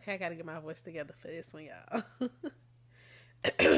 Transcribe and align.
Okay, 0.00 0.14
I 0.14 0.16
gotta 0.16 0.34
get 0.34 0.46
my 0.46 0.58
voice 0.60 0.80
together 0.80 1.12
for 1.18 1.28
this 1.28 1.52
one, 1.52 1.64
y'all. 1.64 2.02
Let 3.60 3.68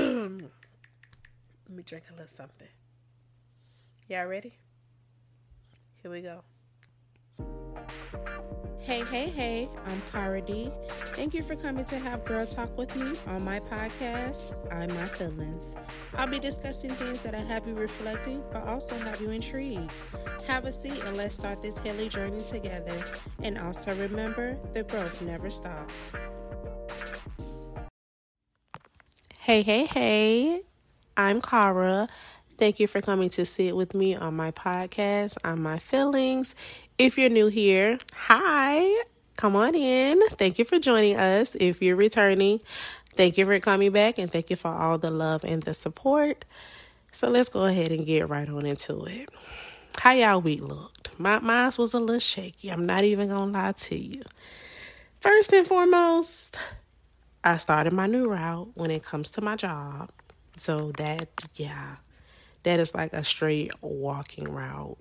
me 1.68 1.82
drink 1.84 2.04
a 2.10 2.12
little 2.12 2.28
something. 2.28 2.68
Y'all 4.08 4.26
ready? 4.26 4.54
Here 6.00 6.10
we 6.12 6.20
go. 6.20 6.44
Hey, 8.82 9.04
hey, 9.04 9.28
hey, 9.28 9.68
I'm 9.86 10.00
Cara 10.10 10.40
D. 10.40 10.68
Thank 11.14 11.34
you 11.34 11.42
for 11.44 11.54
coming 11.54 11.84
to 11.84 12.00
have 12.00 12.24
Girl 12.24 12.44
Talk 12.44 12.76
with 12.76 12.96
me 12.96 13.16
on 13.28 13.44
my 13.44 13.60
podcast, 13.60 14.52
I'm 14.72 14.92
My 14.96 15.06
Feelings. 15.06 15.76
I'll 16.16 16.26
be 16.26 16.40
discussing 16.40 16.90
things 16.96 17.20
that 17.20 17.32
will 17.32 17.46
have 17.46 17.64
you 17.64 17.74
reflecting, 17.74 18.42
but 18.52 18.64
also 18.64 18.98
have 18.98 19.20
you 19.20 19.30
intrigued. 19.30 19.92
Have 20.48 20.64
a 20.64 20.72
seat 20.72 21.00
and 21.06 21.16
let's 21.16 21.36
start 21.36 21.62
this 21.62 21.78
healing 21.78 22.08
journey 22.08 22.42
together. 22.42 23.04
And 23.44 23.56
also 23.56 23.94
remember, 23.94 24.58
the 24.72 24.82
growth 24.82 25.22
never 25.22 25.48
stops. 25.48 26.12
Hey, 29.38 29.62
hey, 29.62 29.86
hey, 29.86 30.62
I'm 31.16 31.40
Cara. 31.40 32.08
Thank 32.56 32.80
you 32.80 32.86
for 32.86 33.00
coming 33.00 33.28
to 33.30 33.44
sit 33.44 33.74
with 33.74 33.94
me 33.94 34.14
on 34.14 34.34
my 34.34 34.50
podcast 34.50 35.36
on 35.44 35.62
my 35.62 35.78
feelings. 35.78 36.54
If 36.98 37.18
you're 37.18 37.30
new 37.30 37.48
here, 37.48 37.98
hi, 38.14 39.02
come 39.36 39.56
on 39.56 39.74
in. 39.74 40.20
Thank 40.30 40.58
you 40.58 40.64
for 40.64 40.78
joining 40.78 41.16
us. 41.16 41.54
If 41.54 41.82
you're 41.82 41.96
returning, 41.96 42.60
thank 43.14 43.38
you 43.38 43.46
for 43.46 43.58
coming 43.60 43.90
back 43.92 44.18
and 44.18 44.30
thank 44.30 44.50
you 44.50 44.56
for 44.56 44.68
all 44.68 44.98
the 44.98 45.10
love 45.10 45.44
and 45.44 45.62
the 45.62 45.74
support. 45.74 46.44
So 47.10 47.28
let's 47.28 47.48
go 47.48 47.64
ahead 47.64 47.92
and 47.92 48.06
get 48.06 48.28
right 48.28 48.48
on 48.48 48.66
into 48.66 49.04
it. 49.04 49.28
How 49.98 50.12
y'all 50.12 50.40
week 50.40 50.62
looked? 50.62 51.10
My 51.18 51.38
mine 51.38 51.72
was 51.78 51.94
a 51.94 52.00
little 52.00 52.18
shaky. 52.18 52.70
I'm 52.70 52.86
not 52.86 53.04
even 53.04 53.28
gonna 53.28 53.52
lie 53.52 53.72
to 53.72 53.96
you. 53.96 54.22
First 55.20 55.52
and 55.52 55.66
foremost, 55.66 56.58
I 57.44 57.56
started 57.56 57.92
my 57.92 58.06
new 58.06 58.28
route 58.28 58.70
when 58.74 58.90
it 58.90 59.04
comes 59.04 59.30
to 59.32 59.40
my 59.40 59.56
job. 59.56 60.10
So 60.56 60.92
that 60.92 61.46
yeah, 61.54 61.96
that 62.62 62.80
is 62.80 62.94
like 62.94 63.12
a 63.12 63.24
straight 63.24 63.72
walking 63.80 64.44
route. 64.44 64.98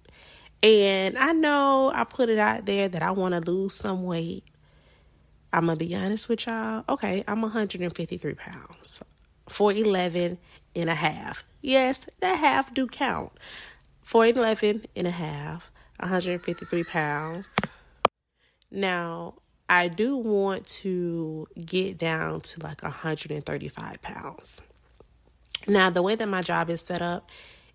And 0.64 1.18
I 1.18 1.34
know 1.34 1.92
I 1.94 2.04
put 2.04 2.30
it 2.30 2.38
out 2.38 2.66
there 2.66 2.88
that 2.88 3.02
I 3.02 3.12
want 3.12 3.34
to 3.34 3.52
lose 3.52 3.76
some 3.76 4.04
weight. 4.04 4.44
I'm 5.54 5.66
going 5.66 5.78
to 5.78 5.86
be 5.86 5.96
honest 5.96 6.30
with 6.30 6.46
y'all. 6.46 6.84
Okay, 6.88 7.24
I'm 7.28 7.42
153 7.42 8.34
pounds, 8.36 9.04
411 9.50 10.38
and 10.76 10.90
a 10.90 10.96
half. 10.96 11.46
Yes, 11.62 12.08
that 12.20 12.36
half 12.38 12.74
do 12.74 12.88
count. 12.88 13.32
411 14.04 14.86
and 14.96 15.08
a 15.08 15.12
half, 15.12 15.72
153 16.00 16.84
pounds. 16.84 17.58
Now, 18.70 19.36
I 19.68 19.88
do 19.88 20.16
want 20.18 20.68
to 20.68 21.48
get 21.66 21.98
down 21.98 22.42
to 22.42 22.64
like 22.64 22.84
135 22.84 24.02
pounds. 24.02 24.62
Now, 25.68 25.90
the 25.90 26.02
way 26.02 26.16
that 26.16 26.28
my 26.28 26.42
job 26.42 26.70
is 26.70 26.82
set 26.82 27.02
up, 27.02 27.30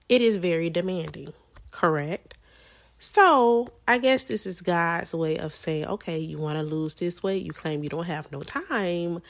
it 0.09 0.21
is 0.21 0.37
very 0.37 0.71
demanding, 0.71 1.33
correct? 1.71 2.37
So, 2.99 3.73
I 3.87 3.99
guess 3.99 4.25
this 4.25 4.47
is 4.47 4.63
God's 4.63 5.15
way 5.15 5.39
of 5.39 5.55
saying, 5.55 5.87
okay, 5.87 6.19
you 6.19 6.39
want 6.39 6.55
to 6.55 6.63
lose 6.63 6.95
this 6.95 7.23
weight. 7.23 7.45
You 7.45 7.53
claim 7.53 7.83
you 7.83 7.89
don't 7.89 8.07
have 8.07 8.31
no 8.33 8.41
time 8.41 9.21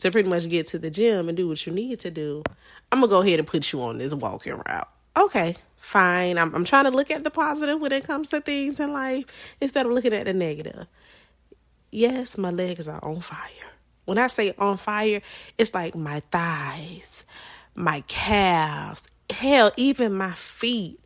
to 0.00 0.10
pretty 0.10 0.28
much 0.28 0.48
get 0.48 0.66
to 0.66 0.78
the 0.78 0.90
gym 0.90 1.28
and 1.28 1.36
do 1.36 1.48
what 1.48 1.64
you 1.64 1.72
need 1.72 2.00
to 2.00 2.10
do. 2.10 2.42
I'm 2.90 3.00
going 3.00 3.08
to 3.08 3.14
go 3.14 3.22
ahead 3.22 3.38
and 3.38 3.46
put 3.46 3.72
you 3.72 3.80
on 3.82 3.98
this 3.98 4.12
walking 4.12 4.60
route. 4.66 4.88
Okay, 5.16 5.56
fine. 5.76 6.38
I'm, 6.38 6.54
I'm 6.54 6.64
trying 6.64 6.84
to 6.84 6.90
look 6.90 7.10
at 7.10 7.22
the 7.22 7.30
positive 7.30 7.80
when 7.80 7.92
it 7.92 8.04
comes 8.04 8.30
to 8.30 8.40
things 8.40 8.80
in 8.80 8.92
life 8.92 9.56
instead 9.60 9.86
of 9.86 9.92
looking 9.92 10.12
at 10.12 10.26
the 10.26 10.32
negative. 10.32 10.86
Yes, 11.90 12.36
my 12.36 12.50
legs 12.50 12.88
are 12.88 13.04
on 13.04 13.20
fire. 13.20 13.48
When 14.04 14.18
I 14.18 14.26
say 14.26 14.54
on 14.58 14.78
fire, 14.78 15.20
it's 15.58 15.74
like 15.74 15.94
my 15.94 16.20
thighs, 16.20 17.24
my 17.74 18.02
calves, 18.06 19.08
hell, 19.30 19.72
even 19.76 20.14
my 20.14 20.32
feet 20.32 20.98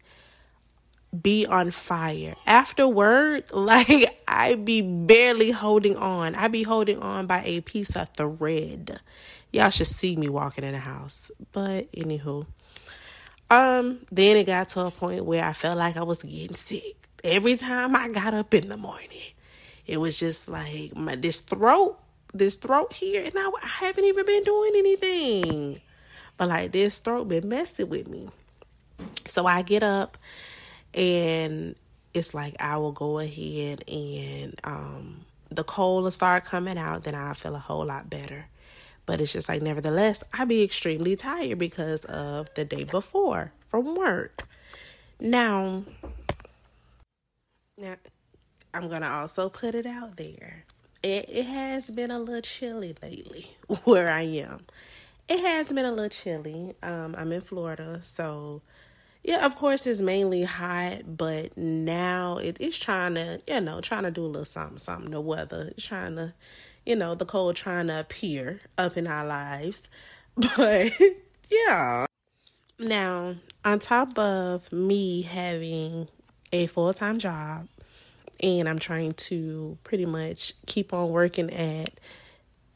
be 1.22 1.46
on 1.46 1.70
fire. 1.70 2.34
After 2.46 2.86
work, 2.86 3.46
like 3.52 4.20
I 4.28 4.54
be 4.56 4.82
barely 4.82 5.50
holding 5.50 5.96
on. 5.96 6.34
I 6.34 6.48
be 6.48 6.62
holding 6.62 7.00
on 7.00 7.26
by 7.26 7.42
a 7.44 7.60
piece 7.60 7.96
of 7.96 8.08
thread. 8.10 9.00
Y'all 9.52 9.70
should 9.70 9.86
see 9.86 10.16
me 10.16 10.28
walking 10.28 10.64
in 10.64 10.72
the 10.72 10.78
house. 10.78 11.30
But 11.52 11.90
anywho. 11.92 12.46
Um, 13.48 14.00
then 14.10 14.36
it 14.36 14.44
got 14.44 14.68
to 14.70 14.86
a 14.86 14.90
point 14.90 15.24
where 15.24 15.44
I 15.44 15.52
felt 15.52 15.78
like 15.78 15.96
I 15.96 16.02
was 16.02 16.22
getting 16.22 16.56
sick. 16.56 17.08
Every 17.22 17.56
time 17.56 17.94
I 17.94 18.08
got 18.08 18.34
up 18.34 18.52
in 18.54 18.68
the 18.68 18.76
morning, 18.76 19.32
it 19.86 19.98
was 19.98 20.18
just 20.18 20.48
like 20.48 20.94
my 20.96 21.14
this 21.14 21.40
throat, 21.40 21.96
this 22.34 22.56
throat 22.56 22.92
here, 22.92 23.22
and 23.22 23.32
I, 23.36 23.50
I 23.62 23.66
haven't 23.66 24.04
even 24.04 24.26
been 24.26 24.42
doing 24.42 24.72
anything. 24.74 25.80
But 26.36 26.48
like 26.48 26.72
this 26.72 26.98
throat 26.98 27.28
been 27.28 27.48
messing 27.48 27.88
with 27.88 28.08
me. 28.08 28.28
So 29.26 29.46
I 29.46 29.62
get 29.62 29.82
up 29.82 30.18
and 30.94 31.74
it's 32.14 32.34
like 32.34 32.56
I 32.60 32.76
will 32.78 32.92
go 32.92 33.18
ahead 33.18 33.84
and 33.88 34.58
um, 34.64 35.24
the 35.50 35.64
cold 35.64 36.04
will 36.04 36.10
start 36.10 36.44
coming 36.44 36.78
out, 36.78 37.04
then 37.04 37.14
I 37.14 37.32
feel 37.34 37.54
a 37.54 37.60
whole 37.60 37.84
lot 37.84 38.10
better. 38.10 38.46
But 39.04 39.20
it's 39.20 39.32
just 39.32 39.48
like, 39.48 39.62
nevertheless, 39.62 40.24
I 40.32 40.44
be 40.44 40.62
extremely 40.62 41.14
tired 41.14 41.58
because 41.58 42.04
of 42.06 42.52
the 42.54 42.64
day 42.64 42.84
before 42.84 43.52
from 43.60 43.94
work. 43.94 44.48
Now, 45.20 45.84
now 47.78 47.96
I'm 48.74 48.88
gonna 48.88 49.08
also 49.08 49.48
put 49.48 49.74
it 49.74 49.86
out 49.86 50.16
there. 50.16 50.64
It, 51.02 51.26
it 51.28 51.46
has 51.46 51.90
been 51.90 52.10
a 52.10 52.18
little 52.18 52.42
chilly 52.42 52.96
lately 53.00 53.56
where 53.84 54.10
I 54.10 54.22
am. 54.22 54.60
It 55.28 55.40
has 55.40 55.72
been 55.72 55.84
a 55.84 55.90
little 55.90 56.08
chilly. 56.08 56.74
Um, 56.82 57.14
I'm 57.18 57.32
in 57.32 57.40
Florida, 57.40 58.00
so 58.02 58.62
yeah, 59.26 59.44
of 59.44 59.56
course 59.56 59.86
it's 59.88 60.00
mainly 60.00 60.44
hot, 60.44 61.16
but 61.16 61.56
now 61.58 62.38
it 62.38 62.60
is 62.60 62.78
trying 62.78 63.16
to, 63.16 63.40
you 63.48 63.60
know, 63.60 63.80
trying 63.80 64.04
to 64.04 64.12
do 64.12 64.24
a 64.24 64.26
little 64.26 64.44
something, 64.44 64.78
something. 64.78 65.10
The 65.10 65.20
weather 65.20 65.72
is 65.76 65.84
trying 65.84 66.14
to, 66.14 66.32
you 66.84 66.94
know, 66.94 67.16
the 67.16 67.24
cold 67.24 67.56
trying 67.56 67.88
to 67.88 67.98
appear 67.98 68.60
up 68.78 68.96
in 68.96 69.06
our 69.06 69.26
lives. 69.26 69.88
But 70.56 70.92
yeah. 71.50 72.04
Now, 72.78 73.36
on 73.64 73.78
top 73.78 74.18
of 74.18 74.70
me 74.70 75.22
having 75.22 76.08
a 76.52 76.66
full 76.66 76.92
time 76.92 77.18
job, 77.18 77.68
and 78.42 78.68
I'm 78.68 78.78
trying 78.78 79.12
to 79.12 79.78
pretty 79.82 80.04
much 80.04 80.52
keep 80.66 80.92
on 80.92 81.08
working 81.08 81.50
at, 81.50 81.94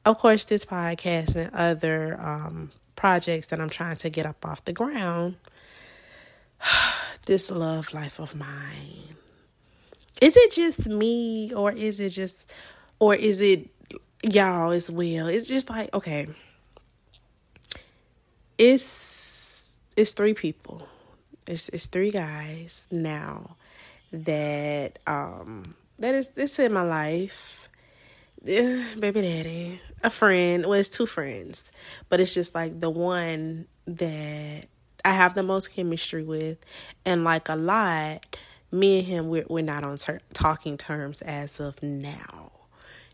of 0.05 0.19
course, 0.19 0.45
this 0.45 0.65
podcast 0.65 1.37
and 1.37 1.55
other 1.55 2.21
um, 2.21 2.71
projects 2.97 3.49
that 3.49 3.61
I'm 3.61 3.71
trying 3.71 3.97
to 3.97 4.11
get 4.11 4.27
up 4.27 4.45
off 4.45 4.65
the 4.65 4.73
ground 4.73 5.37
this 7.27 7.51
love 7.51 7.93
life 7.95 8.19
of 8.19 8.35
mine. 8.35 9.17
Is 10.21 10.37
it 10.37 10.53
just 10.53 10.89
me 10.89 11.53
or 11.55 11.73
is 11.73 12.01
it 12.01 12.11
just 12.11 12.53
or 12.99 13.15
is 13.15 13.41
it 13.41 13.71
y'all 14.23 14.71
as 14.71 14.91
well? 14.91 15.29
It's 15.29 15.49
just 15.49 15.71
like, 15.71 15.95
okay. 15.95 16.29
It's 18.59 19.77
it's 19.97 20.13
three 20.13 20.35
people. 20.35 20.87
It's 21.47 21.71
it's 21.71 21.87
three 21.87 22.11
guys 22.11 22.87
now 22.91 23.57
that 24.13 24.99
um 25.07 25.75
that 25.99 26.15
is 26.15 26.33
this 26.33 26.59
in 26.59 26.75
my 26.75 26.83
life. 26.83 27.70
Baby 28.45 29.21
daddy, 29.21 29.81
a 30.03 30.09
friend, 30.09 30.65
well 30.65 30.73
it's 30.81 30.89
two 30.89 31.05
friends, 31.05 31.71
but 32.09 32.21
it's 32.21 32.33
just 32.33 32.55
like 32.55 32.81
the 32.81 32.89
one 32.89 33.67
that 33.87 34.65
I 35.05 35.11
have 35.11 35.35
the 35.35 35.43
most 35.43 35.75
chemistry 35.75 36.25
with, 36.25 36.57
and 37.05 37.23
like 37.23 37.51
a 37.51 37.55
lot, 37.55 38.25
me 38.73 39.01
and 39.01 39.07
him 39.07 39.29
we're 39.29 39.45
we're 39.51 39.63
not 39.63 39.85
on 39.85 39.99
ter- 39.99 40.23
talking 40.33 40.79
terms 40.79 41.21
as 41.21 41.61
of 41.61 41.83
now. 41.83 42.51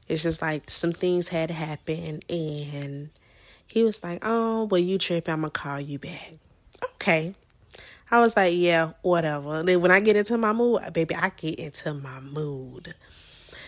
It's 0.07 0.23
just 0.23 0.43
like 0.43 0.71
some 0.71 0.93
things 0.93 1.27
had 1.27 1.51
happened, 1.51 2.25
and 2.31 3.11
he 3.67 3.83
was 3.83 4.05
like, 4.05 4.21
"Oh, 4.23 4.67
well, 4.71 4.81
you 4.81 4.97
trip? 4.97 5.29
I'm 5.29 5.41
gonna 5.41 5.51
call 5.51 5.81
you 5.81 5.99
back." 5.99 6.35
Okay. 6.95 7.35
I 8.09 8.21
was 8.21 8.37
like, 8.37 8.53
yeah, 8.55 8.93
whatever. 9.03 9.65
Then 9.65 9.81
when 9.81 9.91
I 9.91 9.99
get 9.99 10.15
into 10.15 10.39
my 10.39 10.53
mood, 10.53 10.81
baby, 10.93 11.17
I 11.17 11.31
get 11.31 11.59
into 11.59 11.93
my 11.95 12.21
mood. 12.21 12.95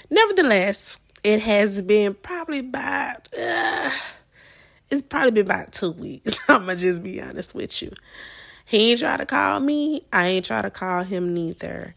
Nevertheless, 0.09 1.01
it 1.25 1.41
has 1.41 1.83
been 1.83 2.15
probably 2.15 2.61
about 2.61 3.29
uh, 3.39 3.91
it's 4.91 5.03
probably 5.03 5.31
been 5.33 5.47
about 5.47 5.73
two 5.73 5.93
weeks. 5.93 6.39
I'm 6.49 6.61
gonna 6.61 6.77
just 6.77 7.03
be 7.03 7.21
honest 7.21 7.55
with 7.55 7.83
you. 7.83 7.93
He 8.65 8.91
ain't 8.91 9.01
try 9.01 9.17
to 9.17 9.27
call 9.27 9.61
me. 9.61 10.03
I 10.13 10.29
ain't 10.29 10.45
try 10.45 10.63
to 10.63 10.71
call 10.71 11.03
him 11.03 11.33
neither. 11.35 11.95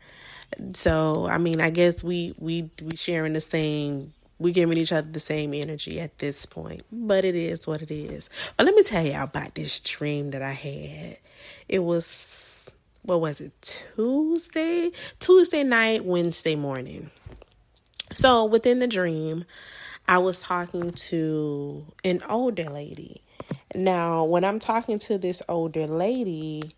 So 0.74 1.28
I 1.28 1.38
mean, 1.38 1.62
I 1.62 1.70
guess 1.70 2.04
we 2.04 2.34
we 2.38 2.70
we 2.82 2.96
sharing 2.96 3.34
the 3.34 3.42
same. 3.42 4.14
We 4.40 4.52
giving 4.52 4.78
each 4.78 4.92
other 4.92 5.08
the 5.08 5.20
same 5.20 5.54
energy 5.54 6.00
at 6.00 6.18
this 6.18 6.48
point, 6.48 6.82
but 6.92 7.24
it 7.24 7.36
is 7.36 7.68
what 7.68 7.84
it 7.84 7.92
is. 7.92 8.28
But 8.58 8.66
let 8.66 8.74
me 8.74 8.82
tell 8.82 9.06
y'all 9.06 9.26
about 9.26 9.54
this 9.54 9.80
dream 9.82 10.32
that 10.32 10.42
I 10.42 10.54
had. 10.54 11.18
It 11.70 11.84
was 11.84 12.68
what 13.04 13.22
was 13.22 13.42
it? 13.42 13.88
Tuesday, 13.96 14.92
Tuesday 15.20 15.64
night, 15.64 16.06
Wednesday 16.06 16.56
morning. 16.56 17.10
So 18.14 18.46
within 18.46 18.80
the 18.80 18.88
dream, 18.88 19.46
I 20.08 20.18
was 20.18 20.40
talking 20.40 20.92
to 20.92 21.86
an 22.04 22.22
older 22.28 22.70
lady. 22.70 23.24
Now, 23.74 24.24
when 24.26 24.44
I'm 24.44 24.60
talking 24.60 25.00
to 25.00 25.18
this 25.18 25.42
older 25.48 25.88
lady, 25.88 26.72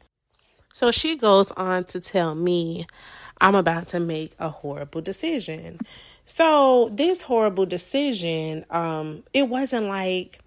so 0.74 0.92
she 0.92 1.16
goes 1.16 1.52
on 1.52 1.86
to 1.86 2.00
tell 2.00 2.36
me 2.36 2.86
I'm 3.42 3.56
about 3.56 3.88
to 3.90 4.00
make 4.00 4.36
a 4.40 4.50
horrible 4.50 5.02
decision. 5.02 5.80
So, 6.26 6.90
this 6.94 7.22
horrible 7.24 7.66
decision, 7.66 8.66
um, 8.70 9.24
it 9.34 9.50
wasn't 9.50 9.88
like 9.88 10.40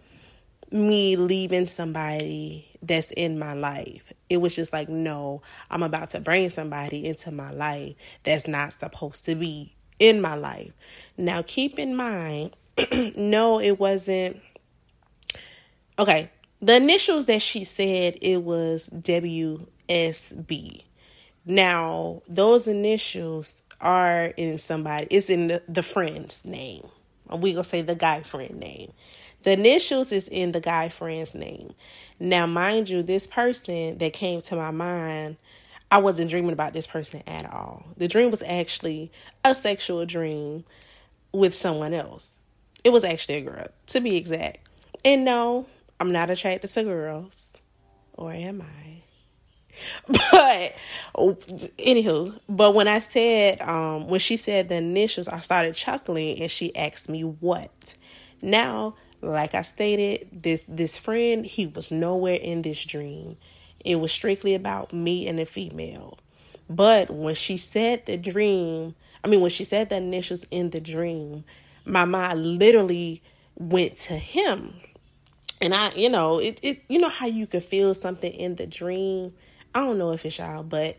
me 0.71 1.17
leaving 1.17 1.67
somebody 1.67 2.67
that's 2.83 3.11
in 3.13 3.39
my 3.39 3.53
life. 3.53 4.13
It 4.31 4.39
was 4.39 4.57
just 4.57 4.73
like, 4.73 4.89
no, 4.89 5.43
I'm 5.71 5.83
about 5.83 6.11
to 6.11 6.21
bring 6.21 6.49
somebody 6.49 7.07
into 7.07 7.31
my 7.31 7.53
life 7.53 7.95
that's 8.23 8.49
not 8.49 8.73
supposed 8.73 9.25
to 9.27 9.35
be 9.35 9.76
in 9.99 10.21
my 10.21 10.35
life. 10.35 10.73
Now, 11.17 11.43
keep 11.47 11.79
in 11.79 11.97
mind, 11.97 12.57
no, 13.17 13.61
it 13.61 13.79
wasn't. 13.79 14.41
Okay, 15.99 16.31
the 16.61 16.77
initials 16.77 17.27
that 17.27 17.43
she 17.43 17.65
said 17.65 18.19
it 18.21 18.43
was 18.43 18.91
WSB. 18.91 20.83
Now, 21.45 22.23
those 22.29 22.67
initials 22.67 23.63
are 23.81 24.27
in 24.37 24.59
somebody, 24.59 25.07
it's 25.11 25.31
in 25.31 25.49
the, 25.49 25.63
the 25.69 25.83
friend's 25.83 26.45
name. 26.45 26.87
We 27.31 27.53
gonna 27.53 27.65
say 27.65 27.83
the 27.83 27.95
guy 27.95 28.23
friend 28.23 28.59
name. 28.59 28.93
The 29.43 29.53
initials 29.53 30.13
is 30.13 30.29
in 30.29 30.53
the 30.53 30.61
guy 30.61 30.89
friend's 30.89 31.35
name. 31.35 31.75
Now, 32.19 32.47
mind 32.47 32.89
you, 32.89 33.03
this 33.03 33.27
person 33.27 33.99
that 33.99 34.13
came 34.13 34.41
to 34.43 34.57
my 34.57 34.71
mind, 34.71 35.37
I 35.91 35.99
wasn't 35.99 36.31
dreaming 36.31 36.53
about 36.53 36.73
this 36.73 36.87
person 36.87 37.23
at 37.27 37.51
all. 37.51 37.87
The 37.97 38.09
dream 38.09 38.31
was 38.31 38.43
actually 38.43 39.13
a 39.45 39.55
sexual 39.55 40.05
dream 40.05 40.65
with 41.33 41.55
someone 41.55 41.95
else. 41.95 42.39
It 42.83 42.91
was 42.91 43.05
actually 43.05 43.37
a 43.37 43.41
girl, 43.43 43.67
to 43.89 44.01
be 44.01 44.17
exact. 44.17 44.69
And 45.05 45.25
no, 45.25 45.67
I'm 46.01 46.13
not 46.13 46.31
attracted 46.31 46.71
to 46.71 46.85
girls. 46.85 47.61
Or 48.15 48.33
am 48.33 48.63
I? 48.63 49.03
But 50.09 50.75
anywho, 51.79 52.39
but 52.49 52.75
when 52.75 52.89
I 52.89 52.99
said 52.99 53.61
um 53.61 54.09
when 54.09 54.21
she 54.21 54.37
said 54.37 54.71
the 54.71 54.77
initials, 54.77 55.29
I 55.29 55.41
started 55.41 55.75
chuckling 55.75 56.41
and 56.41 56.51
she 56.51 56.75
asked 56.75 57.09
me 57.09 57.23
what. 57.23 57.95
Now, 58.41 58.95
like 59.21 59.55
I 59.55 59.63
stated, 59.63 60.29
this 60.33 60.63
this 60.67 60.99
friend, 60.99 61.45
he 61.45 61.67
was 61.67 61.91
nowhere 61.91 62.37
in 62.37 62.63
this 62.63 62.83
dream. 62.85 63.37
It 63.87 63.97
was 63.97 64.13
strictly 64.13 64.55
about 64.55 64.93
me 64.93 65.27
and 65.27 65.39
the 65.39 65.47
female. 65.47 66.19
But 66.69 67.11
when 67.11 67.35
she 67.35 67.57
said 67.57 68.07
the 68.07 68.17
dream, 68.17 68.95
I 69.23 69.29
mean 69.29 69.41
when 69.41 69.51
she 69.51 69.65
said 69.65 69.89
the 69.89 69.97
initials 69.97 70.45
in 70.51 70.71
the 70.71 70.81
dream, 70.81 71.45
my 71.85 72.05
mind 72.05 72.45
literally 72.45 73.23
went 73.55 73.97
to 73.99 74.15
him. 74.15 74.75
And 75.61 75.75
I, 75.75 75.93
you 75.95 76.11
know, 76.11 76.39
it, 76.39 76.61
it 76.63 76.83
you 76.89 76.99
know 76.99 77.09
how 77.09 77.27
you 77.27 77.47
could 77.47 77.65
feel 77.65 77.95
something 77.95 78.33
in 78.33 78.57
the 78.57 78.67
dream. 78.67 79.33
I 79.75 79.81
don't 79.81 79.99
know 79.99 80.13
if 80.13 80.25
it's 80.27 80.39
y'all, 80.39 80.63
but 80.63 80.97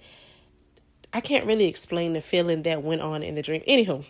I 1.14 1.22
can't 1.22 1.46
really 1.46 1.68
explain 1.68 2.14
the 2.14 2.22
feeling 2.22 2.64
that 2.64 2.84
went 2.84 3.02
on 3.02 3.24
in 3.24 3.36
the 3.36 3.42
dream. 3.42 3.62
Anywho, 3.68 4.06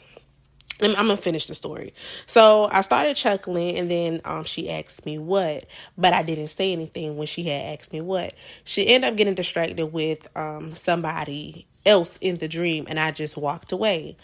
I'm, 0.82 0.94
gonna 0.94 1.18
finish 1.18 1.48
the 1.48 1.56
story. 1.56 1.94
So 2.26 2.70
I 2.72 2.82
started 2.82 3.16
chuckling, 3.16 3.78
and 3.78 3.90
then 3.90 4.22
um, 4.26 4.44
she 4.44 4.70
asked 4.70 5.06
me 5.06 5.18
what, 5.18 5.66
but 5.98 6.14
I 6.14 6.24
didn't 6.24 6.48
say 6.48 6.72
anything 6.72 7.18
when 7.18 7.28
she 7.28 7.44
had 7.44 7.80
asked 7.80 7.94
me 7.94 8.02
what. 8.02 8.34
She 8.64 8.88
ended 8.88 9.10
up 9.10 9.18
getting 9.18 9.34
distracted 9.34 9.86
with 9.92 10.28
um, 10.38 10.76
somebody 10.76 11.66
else 11.86 12.18
in 12.18 12.38
the 12.38 12.48
dream, 12.48 12.86
and 12.88 13.00
I 13.00 13.12
just 13.12 13.38
walked 13.38 13.72
away. 13.72 14.18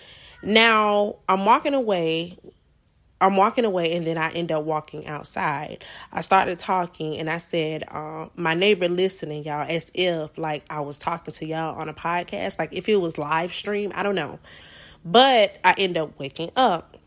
Now 0.44 1.16
I'm 1.28 1.46
walking 1.46 1.74
away. 1.74 2.38
I'm 3.22 3.38
walking 3.38 3.64
away, 3.64 3.96
and 3.96 4.06
then 4.06 4.18
I 4.18 4.32
end 4.34 4.52
up 4.52 4.66
walking 4.66 5.08
outside. 5.08 5.84
I 6.12 6.22
started 6.22 6.60
talking, 6.60 7.18
and 7.18 7.30
I 7.30 7.38
said, 7.38 7.86
uh, 7.88 8.28
"My 8.36 8.54
neighbor 8.54 8.90
listening, 8.90 9.44
y'all," 9.46 9.66
as 9.68 9.90
if 9.94 10.38
like 10.38 10.66
I 10.70 10.82
was 10.82 10.98
talking 10.98 11.34
to 11.36 11.46
y'all 11.46 11.80
on 11.80 11.90
a 11.90 11.94
podcast, 11.94 12.60
like 12.60 12.74
if 12.74 12.90
it 12.90 12.98
was 12.98 13.18
live 13.18 13.54
stream. 13.54 13.92
I 13.96 14.04
don't 14.04 14.16
know. 14.16 14.40
But 15.06 15.58
I 15.64 15.74
end 15.78 15.98
up 15.98 16.20
waking 16.20 16.52
up. 16.56 16.98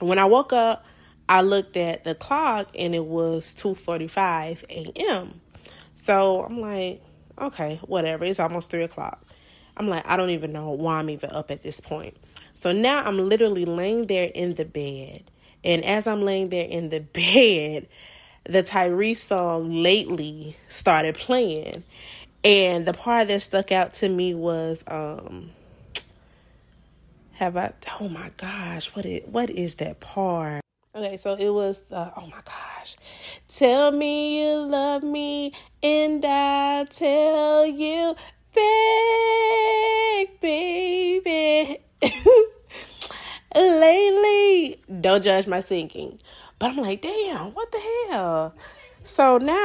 When 0.00 0.18
I 0.18 0.24
woke 0.24 0.52
up, 0.52 0.84
I 1.28 1.42
looked 1.42 1.76
at 1.76 2.04
the 2.04 2.14
clock 2.14 2.68
and 2.76 2.94
it 2.94 3.04
was 3.04 3.54
2:45 3.54 4.64
a.m. 4.70 5.40
So 5.94 6.42
I'm 6.44 6.60
like, 6.60 7.00
okay, 7.38 7.80
whatever. 7.86 8.24
It's 8.24 8.40
almost 8.40 8.70
three 8.70 8.82
o'clock. 8.82 9.24
I'm 9.76 9.88
like, 9.88 10.06
I 10.06 10.16
don't 10.16 10.30
even 10.30 10.52
know 10.52 10.70
why 10.70 10.98
I'm 10.98 11.10
even 11.10 11.30
up 11.30 11.50
at 11.50 11.62
this 11.62 11.80
point. 11.80 12.16
So 12.54 12.72
now 12.72 13.04
I'm 13.04 13.28
literally 13.28 13.64
laying 13.64 14.06
there 14.06 14.30
in 14.34 14.54
the 14.54 14.64
bed. 14.64 15.24
And 15.64 15.84
as 15.84 16.06
I'm 16.06 16.22
laying 16.22 16.50
there 16.50 16.66
in 16.66 16.88
the 16.88 17.00
bed, 17.00 17.88
the 18.44 18.62
Tyrese 18.62 19.18
song 19.18 19.70
lately 19.70 20.56
started 20.68 21.14
playing. 21.14 21.84
And 22.44 22.84
the 22.84 22.92
part 22.92 23.28
that 23.28 23.40
stuck 23.42 23.70
out 23.70 23.94
to 23.94 24.08
me 24.08 24.34
was 24.34 24.82
um 24.88 25.50
have 27.42 27.56
I? 27.56 27.72
Oh 28.00 28.08
my 28.08 28.30
gosh, 28.36 28.94
what 28.94 29.04
is 29.04 29.26
what 29.26 29.50
is 29.50 29.74
that 29.76 29.98
part? 29.98 30.60
Okay, 30.94 31.16
so 31.16 31.34
it 31.34 31.50
was 31.50 31.82
oh 31.90 32.28
my 32.30 32.40
gosh. 32.44 32.96
Tell 33.48 33.90
me 33.90 34.40
you 34.40 34.58
love 34.58 35.02
me 35.02 35.52
and 35.82 36.24
I'll 36.24 36.86
tell 36.86 37.66
you 37.66 38.14
back, 38.54 40.40
baby. 40.40 41.78
Lately, 43.54 44.76
don't 45.00 45.24
judge 45.24 45.48
my 45.48 45.60
singing. 45.62 46.20
But 46.60 46.70
I'm 46.70 46.76
like, 46.76 47.02
damn, 47.02 47.52
what 47.54 47.72
the 47.72 47.80
hell? 48.08 48.54
So 49.02 49.38
now 49.38 49.64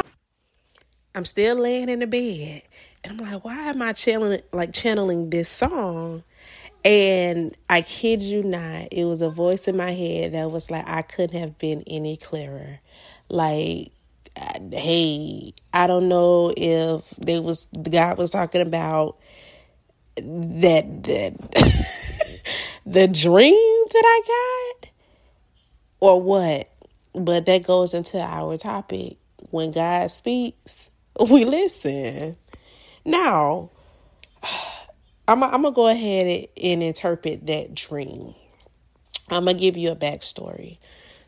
I'm 1.14 1.26
still 1.26 1.62
laying 1.62 1.90
in 1.90 2.00
the 2.00 2.08
bed 2.08 2.64
and 3.04 3.22
I'm 3.22 3.32
like, 3.32 3.46
why 3.46 3.70
am 3.70 3.84
I 3.84 3.94
channeling 3.94 4.42
like 4.52 4.74
channeling 4.74 5.30
this 5.30 5.48
song? 5.48 6.24
And 6.84 7.56
I 7.70 7.82
kid 7.82 8.22
you 8.22 8.44
not, 8.44 8.88
it 8.92 9.06
was 9.06 9.22
a 9.22 9.30
voice 9.30 9.68
in 9.68 9.76
my 9.76 9.92
head 9.92 10.34
that 10.34 10.52
was 10.52 10.72
like, 10.72 10.88
I 10.88 11.02
couldn't 11.02 11.40
have 11.40 11.58
been 11.58 11.84
any 11.88 12.18
clearer. 12.18 12.80
Like, 13.30 13.92
hey, 14.72 15.54
I 15.74 15.88
don't 15.88 16.08
know 16.08 16.54
if 16.56 17.10
there 17.18 17.42
was 17.42 17.68
the 17.74 17.90
guy 17.90 18.14
was 18.14 18.32
talking 18.32 18.62
about 18.62 19.18
that 20.16 21.04
that 21.04 21.34
the 22.86 23.08
dream 23.08 23.86
that 23.92 24.04
I 24.06 24.80
got 24.82 24.90
or 26.00 26.22
what. 26.22 26.70
But 27.14 27.48
that 27.48 27.66
goes 27.66 27.94
into 27.94 28.20
our 28.20 28.58
topic. 28.58 29.18
When 29.50 29.72
God 29.72 30.12
speaks, 30.12 30.90
we 31.32 31.46
listen. 31.46 32.36
Now, 33.06 33.72
I'm, 35.28 35.42
gonna 35.42 35.72
go 35.72 35.88
ahead 35.88 36.48
and 36.62 36.84
interpret 36.84 37.46
that 37.48 37.76
dream. 37.76 38.34
I'm 39.30 39.46
gonna 39.46 39.56
give 39.56 39.78
you 39.78 39.92
a 39.92 39.96
backstory. 39.96 40.78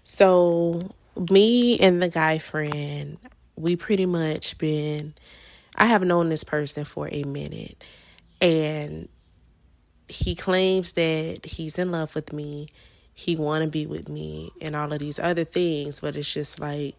So, 0.04 0.92
me 1.30 1.80
and 1.80 2.02
the 2.02 2.10
guy 2.10 2.38
friend, 2.38 3.18
we 3.56 3.76
pretty 3.76 4.06
much 4.06 4.58
been. 4.58 5.14
I 5.76 5.86
have 5.86 6.04
known 6.04 6.30
this 6.30 6.44
person 6.44 6.86
for 6.86 7.10
a 7.12 7.24
minute, 7.24 7.84
and 8.42 9.10
he 10.08 10.34
claims 10.36 10.94
that 10.94 11.42
he's 11.46 11.78
in 11.78 11.92
love 11.92 12.16
with 12.16 12.32
me. 12.32 12.68
He 13.14 13.36
want 13.36 13.64
to 13.66 13.70
be 13.70 13.86
with 13.86 14.08
me, 14.08 14.52
and 14.62 14.76
all 14.76 14.94
of 14.94 15.00
these 15.00 15.20
other 15.20 15.44
things. 15.44 16.00
But 16.00 16.16
it's 16.16 16.34
just 16.34 16.60
like 16.60 16.96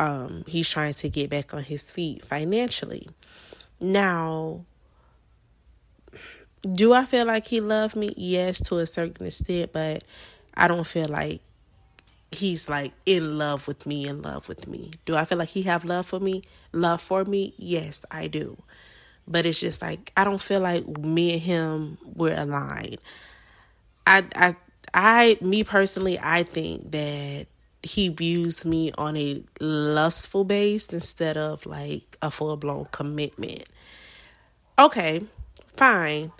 um, 0.00 0.42
he's 0.46 0.68
trying 0.68 0.94
to 0.94 1.08
get 1.08 1.30
back 1.30 1.54
on 1.54 1.62
his 1.62 1.90
feet 1.90 2.24
financially. 2.24 3.08
Now, 3.80 4.64
do 6.72 6.92
I 6.92 7.04
feel 7.04 7.26
like 7.26 7.46
he 7.46 7.60
loved 7.60 7.96
me? 7.96 8.12
Yes, 8.16 8.60
to 8.68 8.78
a 8.78 8.86
certain 8.86 9.26
extent, 9.26 9.72
but 9.72 10.04
I 10.54 10.68
don't 10.68 10.86
feel 10.86 11.08
like 11.08 11.40
he's 12.30 12.68
like 12.68 12.92
in 13.04 13.38
love 13.38 13.68
with 13.68 13.86
me 13.86 14.06
in 14.06 14.22
love 14.22 14.48
with 14.48 14.66
me. 14.66 14.92
Do 15.04 15.16
i 15.16 15.24
feel 15.24 15.38
like 15.38 15.48
he 15.48 15.62
have 15.62 15.84
love 15.84 16.06
for 16.06 16.20
me? 16.20 16.42
Love 16.72 17.00
for 17.00 17.24
me? 17.24 17.54
Yes 17.56 18.04
i 18.10 18.26
do. 18.26 18.56
But 19.28 19.46
it's 19.46 19.60
just 19.60 19.82
like 19.82 20.12
i 20.16 20.24
don't 20.24 20.40
feel 20.40 20.60
like 20.60 20.86
me 20.86 21.34
and 21.34 21.42
him 21.42 21.98
were 22.14 22.34
aligned. 22.34 22.98
I 24.06 24.24
i 24.34 24.56
i 24.94 25.38
me 25.40 25.64
personally 25.64 26.18
i 26.22 26.42
think 26.42 26.90
that 26.92 27.46
he 27.82 28.08
views 28.08 28.64
me 28.64 28.90
on 28.98 29.16
a 29.16 29.42
lustful 29.60 30.44
base 30.44 30.88
instead 30.88 31.36
of 31.36 31.64
like 31.66 32.16
a 32.20 32.30
full-blown 32.30 32.86
commitment. 32.92 33.64
Okay 34.78 35.22
fine 35.76 36.32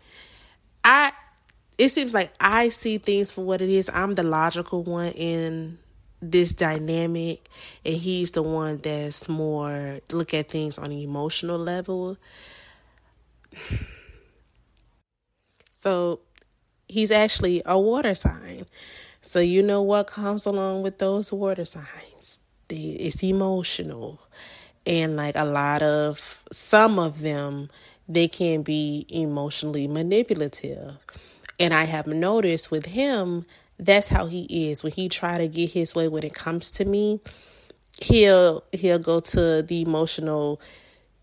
I 0.87 1.13
it 1.77 1.91
seems 1.91 2.15
like 2.15 2.33
I 2.41 2.71
see 2.71 2.97
things 2.99 3.31
for 3.31 3.45
what 3.45 3.61
it 3.61 3.69
is. 3.69 3.91
I'm 3.93 4.13
the 4.13 4.23
logical 4.23 4.83
one 4.83 5.13
in 5.13 5.79
this 6.23 6.55
dynamic 6.55 7.47
and 7.85 7.97
he's 7.97 8.31
the 8.31 8.43
one 8.43 8.79
that's 8.79 9.29
more 9.29 9.99
look 10.11 10.33
at 10.33 10.49
things 10.49 10.79
on 10.79 10.87
an 10.87 10.93
emotional 10.93 11.59
level. 11.59 12.17
So 15.71 16.21
he's 16.89 17.11
actually 17.11 17.63
a 17.67 17.79
water 17.79 18.15
sign. 18.15 18.65
So 19.21 19.41
you 19.41 19.63
know 19.63 19.83
what 19.83 20.07
comes 20.07 20.47
along 20.47 20.83
with 20.83 20.99
those 20.99 21.33
water 21.33 21.65
signs? 21.65 22.41
It's 22.71 23.23
emotional. 23.23 24.21
And 24.87 25.17
like 25.17 25.37
a 25.37 25.45
lot 25.45 25.83
of 25.83 26.45
some 26.51 26.99
of 26.99 27.21
them 27.21 27.71
they 28.09 28.29
can 28.29 28.63
be 28.63 29.07
emotionally 29.09 29.89
manipulative. 29.89 30.97
And 31.59 31.73
I 31.73 31.85
have 31.85 32.07
noticed 32.07 32.71
with 32.71 32.87
him 32.87 33.47
that's 33.79 34.09
how 34.09 34.27
he 34.27 34.71
is. 34.71 34.83
When 34.83 34.93
he 34.93 35.09
try 35.09 35.39
to 35.39 35.49
get 35.49 35.71
his 35.71 35.95
way 35.95 36.09
when 36.09 36.23
it 36.23 36.35
comes 36.35 36.71
to 36.73 36.85
me 36.85 37.21
he'll 38.01 38.63
he'll 38.73 38.99
go 38.99 39.21
to 39.21 39.63
the 39.63 39.83
emotional 39.83 40.61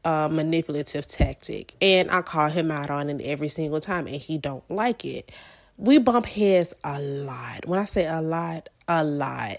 uh, 0.05 0.27
manipulative 0.31 1.07
tactic. 1.07 1.73
And 1.81 2.11
i 2.11 2.21
call 2.21 2.49
him 2.49 2.71
out 2.71 2.89
on 2.89 3.09
it 3.09 3.21
every 3.23 3.49
single 3.49 3.79
time 3.79 4.07
and 4.07 4.17
he 4.17 4.37
don't 4.37 4.69
like 4.69 5.05
it. 5.05 5.31
We 5.77 5.97
bump 5.97 6.25
heads 6.25 6.75
a 6.83 6.99
lot. 6.99 7.65
When 7.65 7.79
i 7.79 7.85
say 7.85 8.07
a 8.07 8.21
lot 8.21 8.69
a 8.87 9.03
lot. 9.03 9.57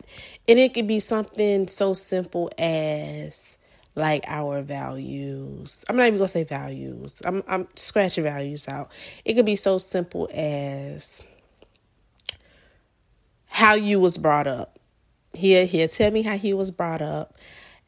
And 0.49 0.59
it 0.59 0.75
could 0.75 0.87
be 0.87 1.01
something 1.01 1.67
so 1.67 1.95
simple 1.95 2.51
as 2.59 3.57
like 3.97 4.25
our 4.27 4.63
values 4.63 5.85
i'm 5.89 5.97
not 5.97 6.07
even 6.07 6.19
gonna 6.19 6.29
say 6.29 6.45
values 6.45 7.23
i'm, 7.25 7.43
I'm 7.47 7.69
scratching 7.77 8.25
values 8.25 8.69
out 8.69 8.91
it 9.25 9.35
could 9.35 9.47
be 9.47 9.57
so 9.57 9.79
simple 9.79 10.29
as 10.35 11.23
how 13.55 13.75
you 13.75 14.01
was 14.01 14.19
brought 14.19 14.49
up. 14.49 14.81
He'll, 15.33 15.65
he'll 15.65 15.87
tell 15.87 16.11
me 16.11 16.23
how 16.23 16.37
he 16.37 16.53
was 16.53 16.73
brought 16.73 17.01
up. 17.01 17.39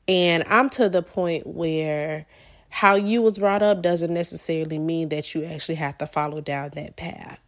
And 0.06 0.44
I'm 0.46 0.70
to 0.70 0.88
the 0.88 1.02
point 1.02 1.44
where 1.44 2.24
how 2.70 2.94
you 2.94 3.20
was 3.20 3.40
brought 3.40 3.64
up 3.64 3.82
doesn't 3.82 4.14
necessarily 4.14 4.78
mean 4.78 5.08
that 5.08 5.34
you 5.34 5.44
actually 5.44 5.74
have 5.74 5.98
to 5.98 6.06
follow 6.06 6.40
down 6.40 6.70
that 6.76 6.94
path. 6.96 7.44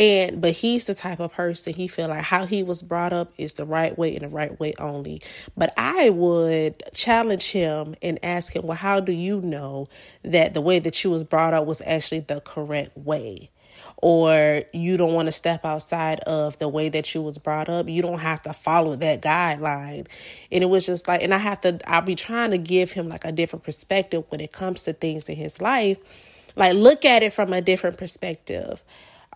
And 0.00 0.40
but 0.40 0.52
he's 0.52 0.86
the 0.86 0.94
type 0.94 1.20
of 1.20 1.30
person 1.34 1.74
he 1.74 1.86
feel 1.86 2.08
like 2.08 2.24
how 2.24 2.46
he 2.46 2.62
was 2.62 2.82
brought 2.82 3.12
up 3.12 3.34
is 3.36 3.52
the 3.54 3.66
right 3.66 3.96
way 3.98 4.14
and 4.14 4.22
the 4.22 4.34
right 4.34 4.58
way 4.58 4.72
only. 4.78 5.20
But 5.58 5.74
I 5.76 6.08
would 6.08 6.82
challenge 6.94 7.50
him 7.50 7.94
and 8.00 8.18
ask 8.24 8.56
him, 8.56 8.62
well, 8.64 8.78
how 8.78 9.00
do 9.00 9.12
you 9.12 9.42
know 9.42 9.88
that 10.24 10.54
the 10.54 10.62
way 10.62 10.78
that 10.78 11.04
you 11.04 11.10
was 11.10 11.22
brought 11.22 11.52
up 11.52 11.66
was 11.66 11.82
actually 11.84 12.20
the 12.20 12.40
correct 12.40 12.96
way? 12.96 13.50
or 14.02 14.62
you 14.72 14.96
don't 14.96 15.12
want 15.12 15.26
to 15.26 15.32
step 15.32 15.64
outside 15.64 16.20
of 16.20 16.58
the 16.58 16.68
way 16.68 16.88
that 16.88 17.14
you 17.14 17.22
was 17.22 17.38
brought 17.38 17.68
up 17.68 17.88
you 17.88 18.02
don't 18.02 18.20
have 18.20 18.42
to 18.42 18.52
follow 18.52 18.96
that 18.96 19.22
guideline 19.22 20.06
and 20.50 20.62
it 20.62 20.66
was 20.66 20.86
just 20.86 21.06
like 21.08 21.22
and 21.22 21.32
i 21.32 21.38
have 21.38 21.60
to 21.60 21.78
i'll 21.86 22.02
be 22.02 22.14
trying 22.14 22.50
to 22.50 22.58
give 22.58 22.92
him 22.92 23.08
like 23.08 23.24
a 23.24 23.32
different 23.32 23.62
perspective 23.64 24.24
when 24.28 24.40
it 24.40 24.52
comes 24.52 24.82
to 24.82 24.92
things 24.92 25.28
in 25.28 25.36
his 25.36 25.60
life 25.60 25.98
like 26.56 26.74
look 26.74 27.04
at 27.04 27.22
it 27.22 27.32
from 27.32 27.52
a 27.52 27.60
different 27.60 27.96
perspective 27.96 28.82